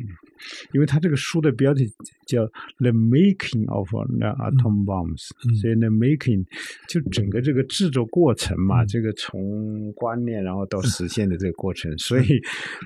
[0.73, 1.91] 因为他这个书的标题
[2.27, 2.45] 叫
[2.79, 5.55] 《The Making of the Atom Bombs》，嗯。
[5.57, 6.43] 所以呢，making
[6.89, 8.87] 就整个这个制作过程嘛，嗯。
[8.87, 12.25] 这个从观念然后到实现的这个过程，所以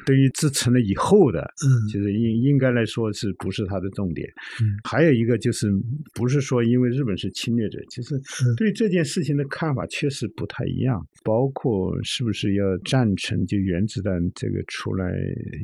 [0.05, 1.70] 对于制成了以后的，嗯。
[1.89, 4.28] 其实应应该来说是不是它的重点？
[4.61, 4.74] 嗯。
[4.82, 5.70] 还有一个就是
[6.14, 8.57] 不是说因为日本是侵略者，其实嗯。
[8.57, 15.14] 对这件事情的看法确实不太一样，包括是不是要赞成就原子弹这个出来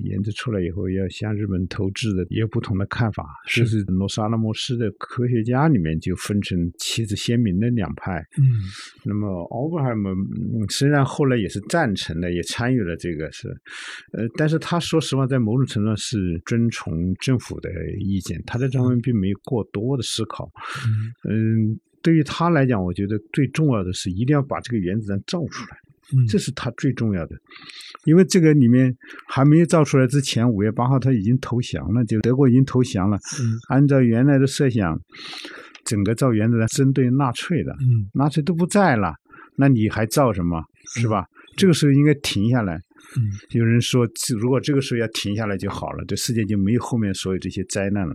[0.05, 3.27] 研制出来以后要向日本投掷的，也有不同的看法。
[3.49, 3.81] 是就是。
[3.91, 8.21] 罗斯阿拉莫斯的科学家里面就分成旗帜鲜明的两派。
[8.39, 8.45] 嗯
[9.05, 13.49] 那么奥本海默嗯虽然后来也是赞成的，也参与了这个事，
[14.13, 20.51] 呃，但是他说实话，在某种程度上是遵从政府的意见，他在这方面并没有过多的思考。
[21.25, 25.90] 嗯嗯，对于他来讲，我觉得最重要的是一定要把这个原子弹造出来，嗯，
[26.29, 27.37] 这是他最重要的。
[28.05, 28.97] 因为这个里面
[29.29, 33.17] 还没有造出来之前，五月八号他已经投降了，就德国已经投降了。
[33.41, 34.99] 嗯按照原来的设想，
[35.85, 39.15] 整个造原子弹针对纳粹的，嗯纳粹都不在了，
[39.57, 40.63] 那你还造什么？
[40.97, 41.27] 是吧？
[41.57, 42.81] 这个时候应该停下来。
[43.17, 44.09] 嗯有人说，
[44.39, 48.15] 如果这个时候要停下来就好了，这世界就没有后面所有这些灾难了。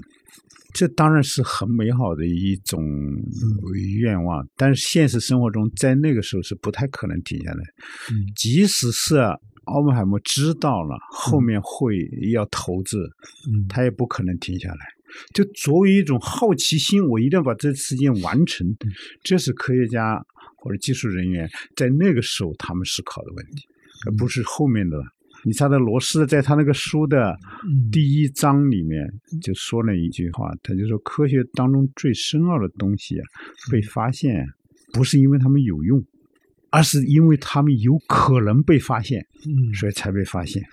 [0.76, 2.84] 这当然是很美好的一种
[4.02, 7.64] 愿望，但是现实生活中，在那个时候是不太可能停下来。
[8.12, 9.16] 嗯即使是
[9.64, 11.96] 奥本海默知道了后面会
[12.34, 12.98] 要投资，
[13.48, 14.78] 嗯他也不可能停下来。
[15.34, 18.68] 就作为一种好奇心，我一定要把这事件完成，
[19.24, 20.22] 这是科学家
[20.58, 23.64] 或者技术人员在那个时候他们思考的问题，
[24.08, 25.06] 而不是后面的了。
[25.46, 27.38] 理查德罗斯在他那个书的
[27.68, 27.90] 嗯。
[27.92, 29.08] 第一章里面
[29.42, 33.24] 就说了一句话，他就说科学当中最深奥的东西啊，
[33.72, 34.44] 被发现
[34.92, 36.04] 不是因为他们有用，
[36.72, 39.72] 而是因为他们有可能被发现，嗯。
[39.76, 40.64] 所以才被发现。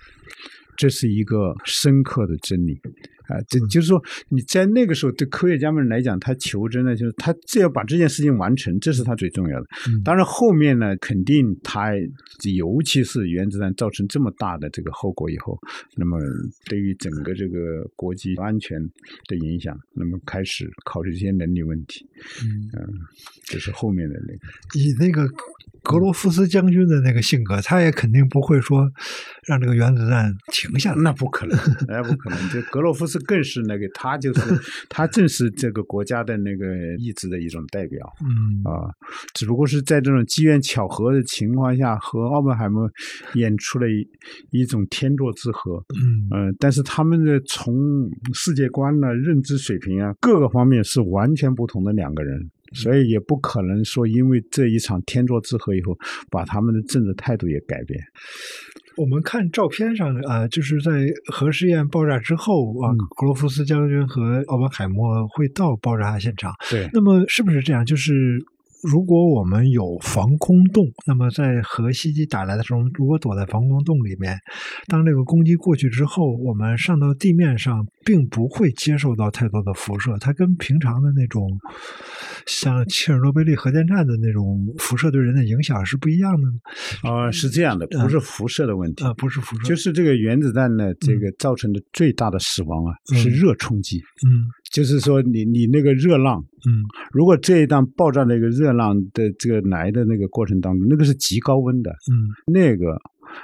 [0.75, 2.75] 这是一个深刻的真理
[3.27, 3.37] 啊！
[3.47, 9.65] 这就是说，你在那个时候对科学家们来讲，他求真呢，就是他只要把这件事情完成，这是他最重要的。
[9.87, 11.93] 嗯当然，后面呢，肯定他，
[12.55, 15.57] 尤其是原子弹造成这么大的这个后果以后，
[15.95, 16.19] 那么
[16.65, 18.79] 对于整个这个国际安全
[19.27, 22.05] 的影响，那么开始考虑这些能力问题，
[22.43, 22.93] 嗯嗯，
[23.45, 24.39] 这是后面的那个。
[24.73, 25.27] 以那个
[25.81, 28.91] 格罗夫斯将军的那个性格，他也肯定不会说
[29.47, 31.01] 让这个原子弹停下来。
[31.01, 31.57] 那不可能，
[31.87, 32.49] 那不可能。
[32.49, 34.41] 就格罗夫斯斯更是那个，他就是
[34.89, 36.65] 他正是这个国家的那个
[36.97, 38.11] 意志的一种代表。
[38.21, 38.89] 嗯啊，
[39.33, 42.89] 只不过是在这种机缘巧合的情况下，和奥本海默
[43.35, 44.07] 演出了一
[44.51, 45.83] 一种天作之合。
[45.95, 47.73] 嗯嗯、但是他们的从
[48.33, 55.97] 世界观呢、认知水平啊各个方面是完全不同的两个人，所以也不可能说因为这一场天作之合以后，
[56.31, 57.99] 把他们的政治态度也改变。
[58.97, 60.91] 我们看照片上啊、就是在
[61.31, 66.53] 核试验爆炸之后啊，嗯格罗夫斯将军和奥本海默会到爆炸现场。
[66.69, 67.85] 对，那么是不是这样？
[67.85, 68.39] 就是
[68.83, 74.37] 如果我们有防空洞，那么在核袭击打来的时候，如果躲在防空洞里面，
[74.87, 80.17] 当这个攻击过去之后，我们上到地面上，并不会接受到太多的辐射。
[80.19, 81.49] 它跟平常的那种
[82.45, 87.09] 像切尔诺贝利核电站的那种辐射对人的影响是不一样的呢。
[87.09, 89.05] 啊、是这样的，不是辐射的问题。
[89.05, 93.99] 啊、不是辐射，就是这个原子弹呢，这个造成的最大的死亡啊，嗯是热冲击。
[94.27, 94.43] 嗯
[94.73, 96.83] 就是说你，你那个热浪，嗯。
[97.11, 102.27] 如果这一档爆炸那个热浪的这个来的那个过程当中，那个是极高温的，嗯。
[102.51, 102.97] 那个，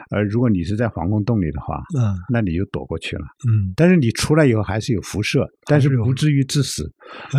[0.09, 2.17] 呃，如果你是在防空洞里的话，嗯。
[2.33, 3.21] 那你就躲过去了。
[3.47, 6.91] 嗯，但是你出来以后还是有辐射，但是不至于致死。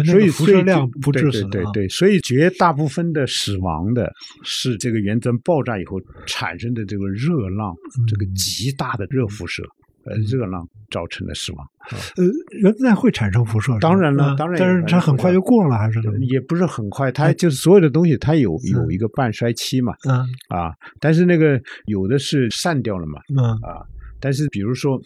[0.05, 4.11] 所以个辐射量不致死啊对对对对，所以绝大部分的死亡的
[4.45, 7.74] 是这个原子弹爆炸以后产生的这个热浪，
[8.07, 9.62] 这个嗯极大的热辐射，
[10.05, 11.66] 呃，热浪造成的死亡。
[12.16, 12.24] 呃，
[12.61, 16.18] 原子弹会产生辐射，当然了啊当然但是它很快就过了，还是怎么？
[16.20, 23.82] 也不是很快，它就是所有的东西，它有有嗯一个半衰期嘛，嗯啊，但是那个有的是散掉了嘛，嗯啊，
[24.21, 25.01] 但是比如说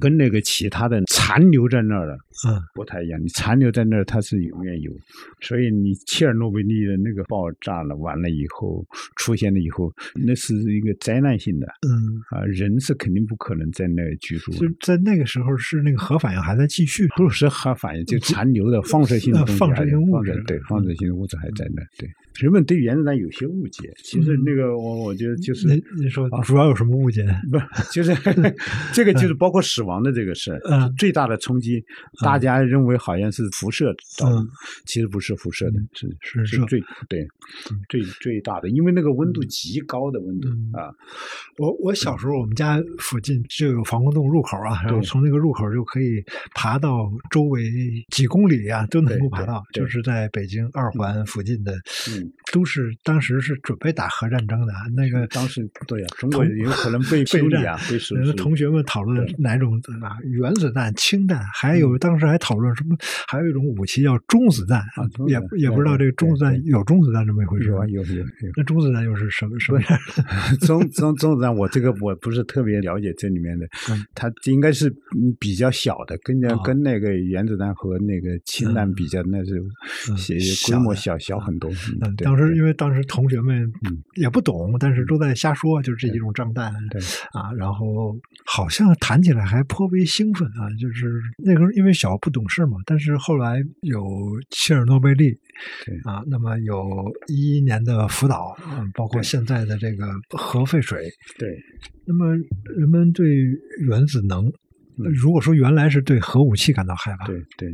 [0.00, 2.14] 跟那个其他的残留在那儿的
[2.48, 2.60] 嗯。
[2.74, 4.92] 不太一样，你残留在那儿它是永远有，
[5.40, 11.66] 所以你切尔诺贝利的那个爆炸了完了以后出现了以后，那是一个灾难性的。
[11.88, 11.92] 嗯，
[12.30, 14.58] 啊，人是肯定不可能在那儿居住的。
[14.58, 20.40] 就在那个时候是那个核反应还在继续，不是核反应，就残留的放射性的呃 放射性物质。
[20.46, 21.82] 对放射性的物质还在那。
[21.98, 22.08] 对，
[22.38, 24.42] 人们对原子弹有些误解，其实嗯。
[24.44, 27.26] 那个我我觉得就是那你说主要有什么误解？
[27.50, 27.58] 不
[27.92, 28.14] 就是
[28.94, 30.92] 这个就是包括死亡的这个事，嗯。
[30.96, 31.84] 最大的冲击，
[32.22, 34.48] 大家认为好像是辐射造成嗯，
[34.86, 37.26] 其实不是辐射的，是是是最对
[37.88, 40.70] 最最大的，因为那个温度极高的温度嗯。
[40.72, 40.90] 啊，
[41.58, 45.06] 我我小时候我们家附近就有防空洞入口啊，然后对。
[45.08, 46.22] 从那个入口就可以
[46.54, 47.62] 爬到周围
[48.10, 49.62] 几公里啊，都能够爬到。
[49.72, 51.72] 就是在北京二环附近的，
[52.10, 54.80] 嗯，都是当时是准备打核战争的啊。
[54.96, 58.32] 那个当时对呀，中国同有可能被 被战啊，被修呃理。
[58.32, 64.82] 同学们讨论哪种啊原子弹、氢弹，还有嗯当时还讨论什么，还有一种武器叫中子弹
[65.26, 68.24] 也也不知道这个中子弹有中子弹这么一回事有啊有有有。
[68.56, 69.98] 那中子弹又是什么什么样？
[70.66, 79.60] 中中中子弹，我这个我不是特别了解这里面的， 嗯它应该是嗯比较小的，跟跟那个原子弹和那个氢弹比较，那是
[80.66, 81.70] 规模小小很多。
[82.16, 87.00] 当时因为当时同学们嗯也不懂，但是都在瞎说，就是这几种炸弹对
[87.32, 94.02] 啊，然后好像谈起来还颇为兴奋啊，就是那个时候因为小不懂事嘛，但是后来有
[94.50, 95.30] 切尔诺贝利
[95.84, 96.84] 对啊，那么有
[97.26, 101.48] 一一年的福岛，嗯，包括现在的这个核废水，对
[102.06, 102.34] 那么
[102.76, 103.26] 人们对
[103.86, 104.46] 原子能。
[104.46, 104.52] 嗯
[105.14, 107.68] 如果说原来是对核武器感到害怕，对对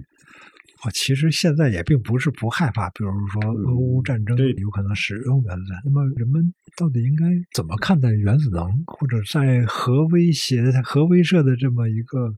[0.84, 5.80] 哦，其实现在也并不是不害怕，比如说俄乌战争有可能使用原子弹。
[5.82, 7.24] 那么人们到底应该
[7.54, 12.34] 怎么看待原子能，或者在核威胁、核威慑的这么一个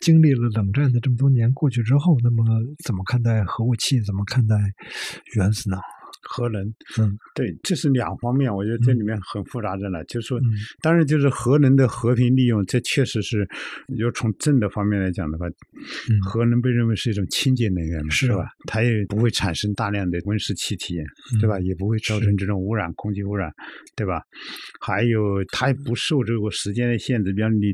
[0.00, 2.44] 经历了冷战的这么多年过去之后，那么
[2.82, 4.00] 怎么看待核武器？
[4.00, 4.56] 怎么看待
[5.36, 5.78] 原子能？
[6.22, 6.62] 核能，
[6.98, 10.02] 嗯对，这是两方面，我觉得这里面很复杂的呢。
[10.04, 10.44] 就是说嗯，
[10.82, 13.48] 当然就是核能的和平利用，这确实是，
[13.98, 18.48] 就从正的方面来讲的话，嗯核能被认为是一种清洁能源嘛，是是吧？
[18.66, 20.96] 它也不会产生大量的温室气体，
[21.40, 21.58] 对吧？
[21.60, 23.52] 也不会造成这种污染、空气污染，
[23.96, 24.22] 对吧？
[24.80, 27.72] 还有它也不受这个时间的限制，比方你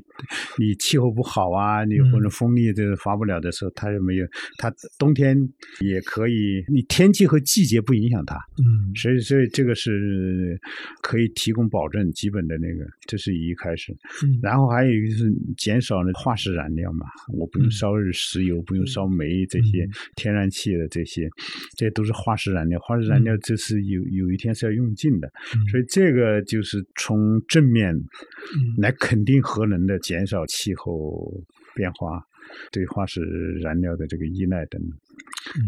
[0.59, 4.27] 你气候不好啊，你嗯或者风力这个发不了的时候，它又没有，
[4.59, 5.37] 它冬天
[5.81, 8.36] 也可以，你天气和季节不影响它。
[8.59, 10.59] 嗯所以，所以这个是
[11.03, 13.93] 可以提供保证，基本的那个，这是一开始。
[14.25, 21.29] 嗯然后还有一个就是减少那化石燃料嘛，我不用嗯烧石油，不用烧煤这些嗯天然气的这些，
[21.77, 22.79] 这都是化石燃料。
[22.81, 32.23] 化石燃料嗯这是有有一天是要用尽的，嗯所以这个就是从正面嗯来肯定核能的减少气候变化。
[32.71, 33.21] 对化石
[33.61, 34.81] 燃料的这个依赖等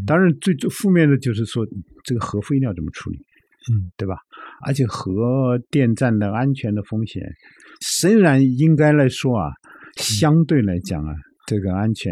[0.06, 1.66] 当然最最负面的就是说
[2.04, 3.18] 这个核废料怎么处理。
[3.70, 4.14] 嗯对吧？
[4.64, 7.22] 而且核电站的安全的风险，
[7.80, 9.50] 虽然应该来说啊，
[9.96, 11.12] 相对来讲啊，
[11.46, 12.10] 这个安全，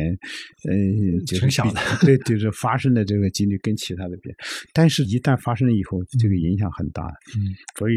[0.69, 4.29] 呃，就是挺小的对，就是发生的这个几率跟其他的比，
[4.75, 7.05] 但是一旦发生了以后，这个影响很大。
[7.05, 7.41] 嗯
[7.79, 7.95] 所以，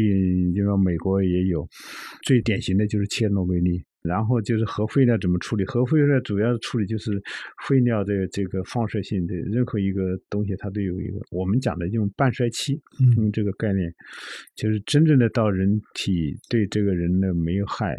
[0.54, 1.68] 因为美国也有
[2.22, 5.64] 最典型的就是切尔诺贝利，然后就是核废料怎么处理？
[5.64, 7.22] 核废料主要的处理就是
[7.66, 12.80] 废料的这个放射性的任何一个东西，它都有一个我们讲的用半衰期，
[13.32, 13.92] 这个概念，
[14.56, 17.96] 就是真正的到人体对这个人呢没有害，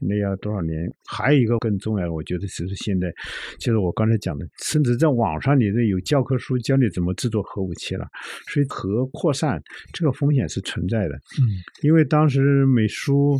[0.00, 0.90] 那要多少年？
[1.06, 3.12] 还有一个更重要的，我觉得就是现在，
[3.58, 8.06] 就是我刚才讲的，甚至在网上你这有教科书教你怎么制作核武器了，
[8.48, 11.14] 所以核扩散这个风险是存在的。
[11.14, 11.44] 嗯
[11.82, 13.38] 因为当时美苏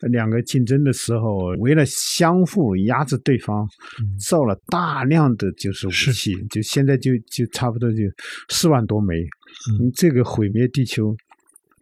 [0.00, 3.64] 呃两个竞争的时候，为了相互压制对方，
[4.00, 7.98] 嗯造了大量的就是武是器，就现在就就差不多就
[8.48, 9.22] 四万多枚，
[9.80, 11.14] 嗯，这个毁灭地球。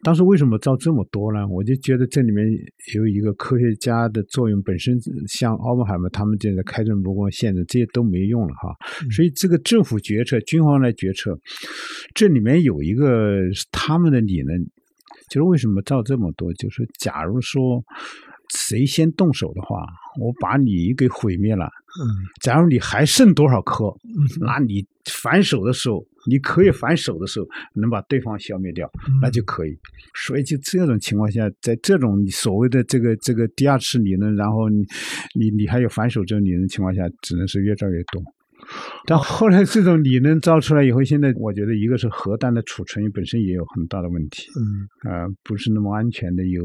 [0.05, 1.45] 当时为什么造这么多呢？
[1.49, 2.47] 我就觉得这里面
[2.95, 4.97] 有一个科学家的作用，本身
[5.27, 8.71] 像奥本海默他们这个开诚布公、限制这些都没用了哈。
[9.03, 11.37] 嗯所以这个政府决策、军方来决策，
[12.15, 13.41] 这里面有一个
[13.73, 14.65] 他们的理论，
[15.29, 16.53] 就是为什么造这么多？
[16.55, 17.83] 就是假如说
[18.55, 19.87] 谁先动手的话，
[20.21, 21.65] 我把你给毁灭了。
[21.65, 22.05] 嗯
[22.41, 29.77] 假如你还剩多少颗，嗯那你反手的时候，你可以反手的时候能把对方消灭掉，嗯那就可以。
[30.15, 34.85] 所以就这种情况下，在这种所谓的这个这个第二次理论，然后你
[35.35, 38.23] 你你还有反手这种理论情况下，只能是越战越多。
[39.07, 46.63] 但后来这种理论造出来以后，现在我觉得一个是核弹的储存本身也有很大的问题，嗯啊、不是那么安全的，有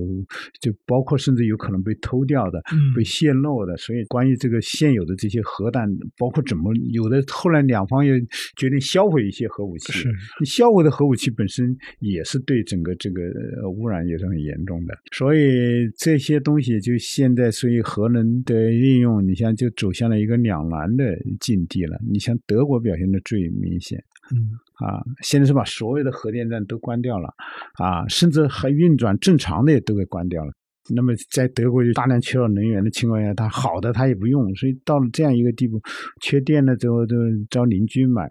[0.59, 3.77] 就包括甚至有可能被偷掉的，嗯被泄露的。
[3.77, 8.13] 所以关于这个现有的这些核弹，包括怎么有的后来两方又
[8.57, 13.21] 决定销毁一些核武器，是你销毁的核武器本身也是对整个这个
[13.61, 14.93] 呃污染也是很严重的。
[15.13, 21.05] 所以这些东西就现在，所以核能的运用，你像就走向了一个两难的
[21.39, 21.92] 境地了。
[22.07, 24.03] 你像德国表现的最明显。
[24.33, 27.27] 嗯啊，现在是把所有的核电站都关掉了，
[27.73, 30.51] 啊，甚至还运转正常的也都给关掉了。
[30.93, 35.79] 那么在德国就大量缺少能源的情况下，它好的它也不用，所以到了这样一个地步，
[36.21, 37.15] 缺电了之后就
[37.49, 38.29] 找邻居买。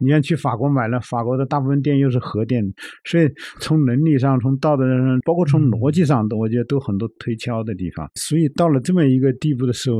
[0.00, 2.64] 你像去法国买了，法国的大部分电又是核电，
[3.04, 3.28] 所以
[3.60, 8.10] 从伦理上、从道德上，包括从逻辑上，都我觉得都很多推敲的地方。
[8.14, 9.98] 所以到了这么一个地步的时候，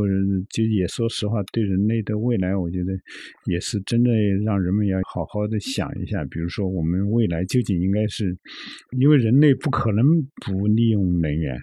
[0.51, 2.93] 就也说实话，对人类的未来，我觉得
[3.47, 4.11] 也是真的
[4.45, 6.25] 让人们要好好的想一下。
[6.27, 8.37] 比如说，我们未来究竟应该是，
[8.99, 10.05] 因为人类不可能
[10.45, 11.57] 不利用能源，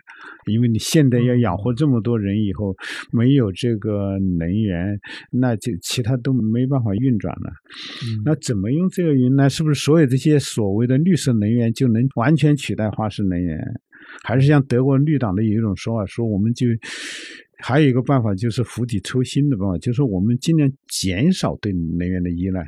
[0.48, 2.76] 因为你现在要养活这么多人以后，
[3.12, 5.00] 没有这个能源，
[5.32, 7.52] 那就其他都没办法运转了。
[8.26, 9.50] 那怎么用这个云呢？
[9.50, 13.60] 是不是所有这些所谓的绿色能源就能完全取代化石能源？
[14.24, 16.68] 还是像德国绿党的有一种说法，说我们就
[17.58, 22.66] 还有一个办法，就是釜底抽薪的办法，就是我们尽量减少对能源的依赖。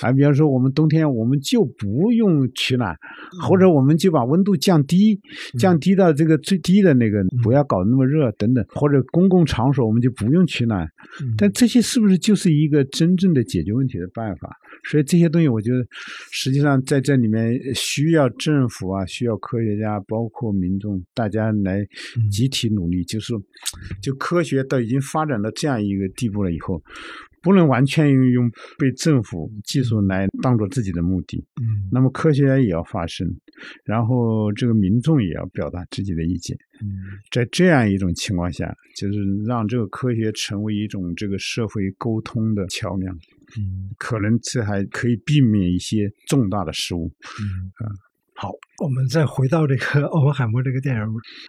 [0.00, 2.94] 还比方说，我们冬天我们就不用取暖，
[3.42, 5.20] 或者我们就把温度降低，
[5.58, 10.84] 降低到这个最低的那个，不要搞那么热等等，或者公共场所我们就不用取暖。
[11.20, 14.50] 嗯但这些是不是就是一个真正的解决问题的办法？
[14.90, 15.84] 所以这些东西，我觉得
[16.30, 21.84] 实际上在这里面需要政府啊，需要科学家，包括民众，大家来
[22.30, 23.04] 集体努力。
[23.04, 23.34] 就是，
[24.02, 26.82] 就科学都已经发展到这样一个地步了以后，
[27.44, 31.36] 不能完全用被政府技术来当做自己的目的。
[31.60, 33.28] 嗯那么科学家也要发声，
[33.84, 36.56] 然后这个民众也要表达自己的意见。
[36.82, 36.88] 嗯
[37.30, 43.14] 在这样一种情况下，就是让这个科学成为一种这个社会沟通的桥梁，
[43.58, 47.12] 嗯可能这还可以避免一些重大的失误。
[47.40, 47.70] 嗯
[48.36, 48.50] 好，
[48.82, 51.02] 我们再回到这个 奥本海默这个电影，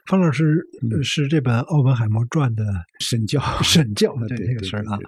[0.06, 2.64] 方老师呃是这本《奥本海默传》的
[3.00, 5.00] 神教， 神教这啊对对这个事儿啊。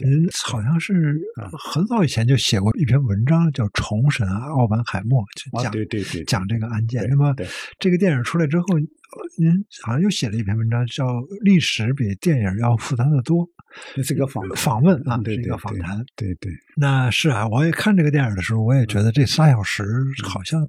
[0.00, 1.16] 您好像是
[1.56, 7.06] 很早以前就写过一篇文章，叫《重审奥本海默》，就啊，讲对对对，讲这个案件。
[7.08, 7.32] 那么
[7.78, 9.52] 这个电影出来之后，呃您
[9.82, 11.06] 好像又写了一篇文章，叫
[11.42, 13.46] 《历史比电影要复杂的多》。
[13.94, 16.04] 这是个访访问啊，是一对对对个访谈。
[16.16, 19.84] 对对，那是啊，我也看这个电影的时候，我也觉得这仨小时
[20.24, 20.60] 好像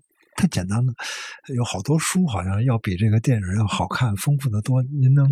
[0.41, 0.91] 太简单了，
[1.53, 4.81] 有好多书好像要比这个电影要好看、丰富的多。
[4.81, 5.29] 您能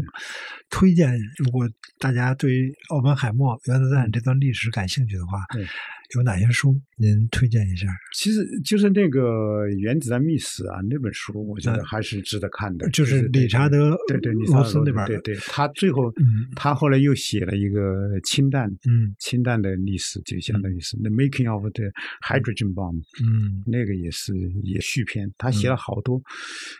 [0.70, 1.18] 推荐？
[1.36, 5.66] 如果大家对于奥本海默、原子弹这段历史感兴趣的话对，
[6.16, 7.88] 有哪些书您推荐一下？
[8.16, 12.89] 其实就是那个《原子弹秘史》啊，那本书我觉得嗯还是值得看的。
[12.89, 21.86] 就是理查德对对理罗查德斯那本对对，他最后嗯他后来又写了一个氢弹嗯氢弹的历史，就相当于是《The Making of the
[22.26, 22.95] Hydrogen Bomb》。
[23.24, 24.34] 嗯那个也是
[24.64, 26.22] 也续篇，他写了好多，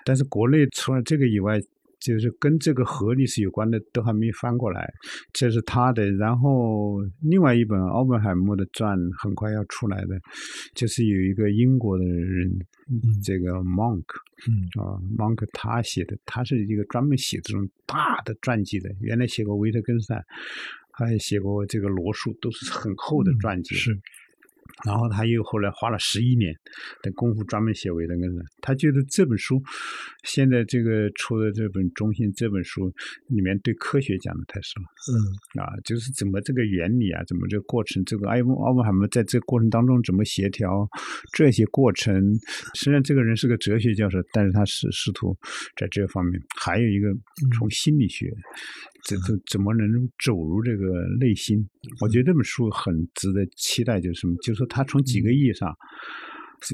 [0.05, 1.59] 但是国内除了这个以外，
[2.00, 4.91] 就是跟这个核历史有关的都还没翻过来，
[5.34, 6.10] 这是他的。
[6.14, 10.20] 然后另外一本奥本海默的传很快要出来的，
[10.74, 12.52] 就是有一个英国的人，
[13.24, 14.06] 这个 Monk，
[14.47, 20.24] 嗯啊，Monk 他写的，他是一个专门写这种大的传记的，原来写过维特根斯坦，
[20.91, 23.76] 还写过这个罗素，都是很厚的传记。
[23.76, 23.98] 是，
[24.85, 26.53] 然后他又后来花了十一年
[27.01, 28.45] 的功夫专门写维特根斯坦。
[28.61, 29.61] 他觉得这本书
[30.23, 32.91] 现在这个出的这本《中心》这本书
[33.27, 34.88] 里面对科学讲的太少了。
[35.10, 40.88] 嗯啊，就是怎么这个原理啊，怎么这个过程，这个艾文奥本海默在这个过程当中怎么协调
[41.34, 42.22] 这些过程。
[42.76, 45.35] 虽然这个人是个哲学教授，但是他是试图
[45.76, 47.10] 在这方面，还有一个
[47.57, 48.31] 从心理学，
[49.06, 49.88] 这这怎么能
[50.23, 50.85] 走入这个
[51.19, 51.57] 内心？
[52.01, 54.35] 我觉得这本书很值得期待，就是什么？
[54.43, 55.76] 就是说他从几个意义上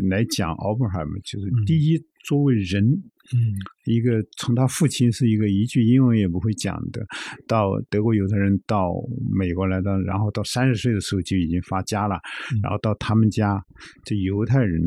[0.09, 2.83] 来讲奥本海默，就是第一，作为人。
[2.83, 3.55] 嗯。
[3.85, 7.05] 一个从他父亲是一个一句英文也不会讲的，
[7.47, 8.91] 到德国犹太人到
[9.31, 12.19] 美国来的，然后到三十岁的时候就已经发家了，
[12.61, 13.63] 然后到他们家
[14.03, 14.79] 这犹太人，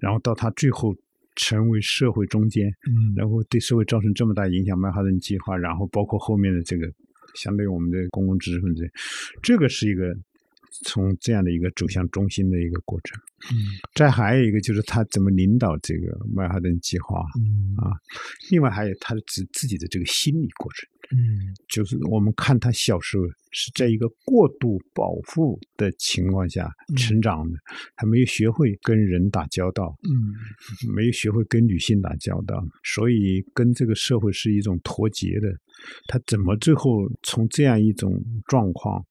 [0.00, 0.94] 然后到他最后
[1.36, 3.14] 成为社会中间，嗯。
[3.16, 6.88] 然后对社会造成这么大影响，曼哈顿计划，然后包括后面的这个
[7.34, 8.88] 相对于我们的公共知识分子，
[9.42, 10.12] 这个是一个
[10.84, 13.20] 从这样的一个走向中心的一个过程。
[13.50, 13.56] 嗯
[13.94, 17.88] 再还有一个就是他怎么领导这个曼哈顿计划，嗯啊，
[18.50, 27.58] 另外还有他的自自己的这个心理过程，嗯就是我们看他小时候是在一个过度保护的情况下成长的，
[27.96, 30.12] 他没有学会跟人打交道，嗯
[30.94, 35.48] 没有学会跟女性打交道，所以跟这个社会是一种脱节的。
[36.06, 38.12] 他怎么最后从这样一种
[38.46, 39.04] 状况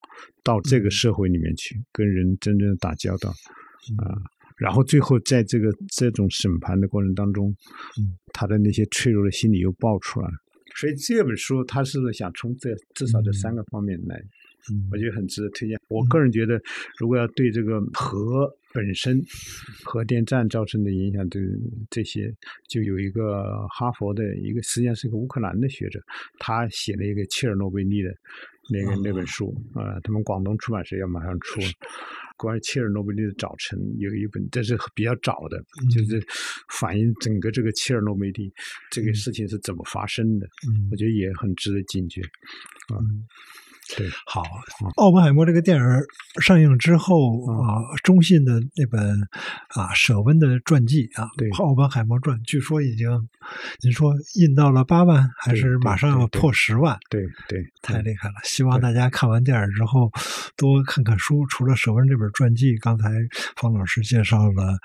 [0.43, 3.29] 到这个社会里面去跟人真正的打交道
[3.97, 4.15] 啊？
[4.57, 7.49] 然后最后在这个这种审判的过程当中，
[7.97, 10.33] 嗯，他的那些脆弱的心理又爆出来了。
[10.75, 14.17] 所以这本书他是想从这至少这三个方面来，
[14.71, 15.79] 嗯我觉得很值得推荐。
[15.87, 16.61] 我个人觉得，
[16.99, 19.19] 如果要对这个核本身、
[19.83, 21.39] 核电站造成的影响，这
[21.89, 22.31] 这些，
[22.67, 25.99] 就有一个哈佛的一个，实际上是一个乌克兰的学者，
[26.37, 28.13] 他写了一个切尔诺贝利的
[28.71, 31.59] 那个那本书啊、他们广东出版社要马上出。
[32.39, 35.61] 关于切尔诺贝利的早晨有一本，这是比较早的，
[35.93, 36.25] 就是
[36.69, 38.49] 反映整个这个切尔诺贝利
[38.89, 42.21] 这个事情是怎么发生的，嗯我觉得也很值得警觉。
[42.91, 43.27] 嗯。
[43.97, 44.43] 对，好，
[44.97, 45.83] 奥本海默这个电影
[46.41, 49.19] 上映之后啊，中信的那本
[49.69, 53.09] 啊舍温的传记啊，对奥本海默传》，据说已经，
[53.81, 56.97] 您说印到了八万，还是马上要破十万？
[57.09, 58.35] 对对，太厉害了！
[58.43, 60.11] 希望大家看完电影之后
[60.55, 61.45] 多看看书。
[61.47, 63.09] 除了舍温这本传记，刚才
[63.55, 64.77] 方老师介绍了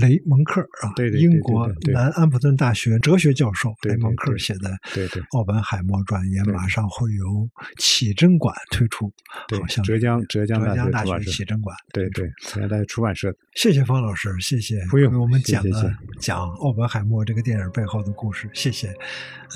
[0.00, 9.10] 雷蒙克啊，英国南安普顿大学哲学教授雷蒙克写的对对《奥本海默传》也马上会由启真馆推出，
[9.48, 11.76] 对好像浙江浙江大浙江大学学出版社启真馆。
[11.92, 18.94] 对对，浙江大学出版社，谢谢方老师，谢谢不用给我们讲了讲奥本海默这个电影背后的故事，谢谢。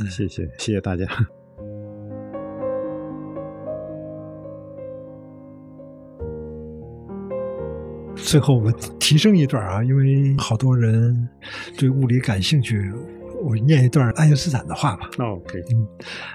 [0.00, 1.06] 嗯谢谢谢谢大家。
[8.16, 11.28] 最后我提升一段啊，因为好多人
[11.78, 12.92] 对物理感兴趣，
[13.42, 15.08] 我念一段爱因斯坦的话吧。
[15.16, 15.58] 那 OK，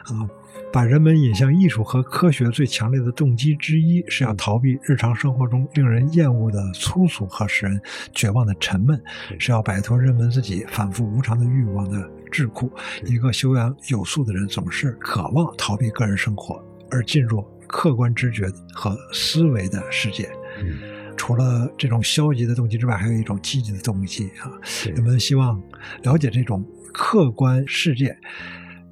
[0.06, 0.27] 啊，
[0.72, 7.82] 把人们引向艺术和科学最强烈的动机之一，是要逃避日常生活中令人厌恶的粗俗和使人
[8.14, 9.02] 绝望的沉闷，
[9.40, 11.98] 是要摆脱人们自己反复无常的欲望的
[12.32, 12.69] 桎梏。
[13.06, 16.61] 一个修养有素的人总是渴望逃避个人生活，
[16.91, 20.30] 而进入客观知觉和思维的世界。
[20.61, 24.52] 嗯除了这种消极的动机之外，还有一种积极的动机啊。
[24.94, 25.64] 人们希望
[26.03, 28.15] 了解这种客观世界，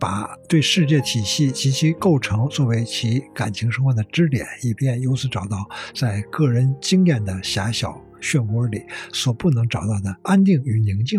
[0.03, 5.65] 把对世界体系及其构成作为其感情生活的支点，以便由此找到
[5.95, 8.81] 在个人经验的狭小漩涡里
[9.13, 11.17] 所不能找到的安定与宁静。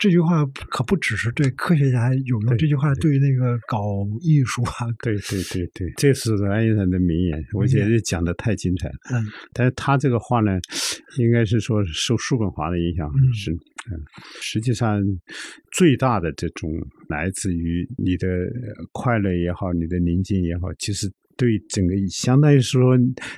[0.00, 8.94] 这句话可不只是对科学家有用，这句话对于那个搞艺术啊，对对对对，这是爱因斯坦的名言，我觉得讲的太精彩了。
[9.12, 10.58] 嗯但是他这个话呢，
[11.18, 13.60] 应该是说受叔本华的影响嗯是，嗯，
[14.40, 15.00] 实际上
[15.72, 16.70] 最大的这种
[17.08, 22.96] 来自于你的呃快乐也好，你的宁静也好，其实对整个相当于说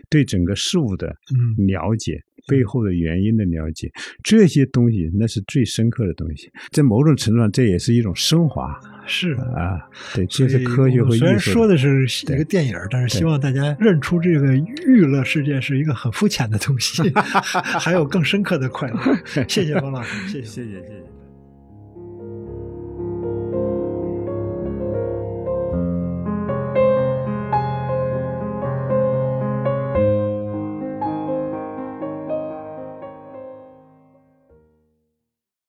[0.08, 1.66] 对整个事物的嗯。
[1.66, 2.20] 了解。
[2.48, 3.90] 背后的原因的了解，
[4.22, 9.32] 这些东西那是最深刻的东西，在某种程度上，这也是一种升华是。
[9.54, 9.80] 啊。
[10.14, 17.02] 对，这是科学所以我们虽然说的是一个电影，但是希望大家认出这个娱乐世界是一个很肤浅的东西，
[17.80, 18.98] 还有更深刻的快乐。
[19.48, 20.46] 谢谢王老师，谢谢。
[20.46, 21.15] 谢谢谢谢。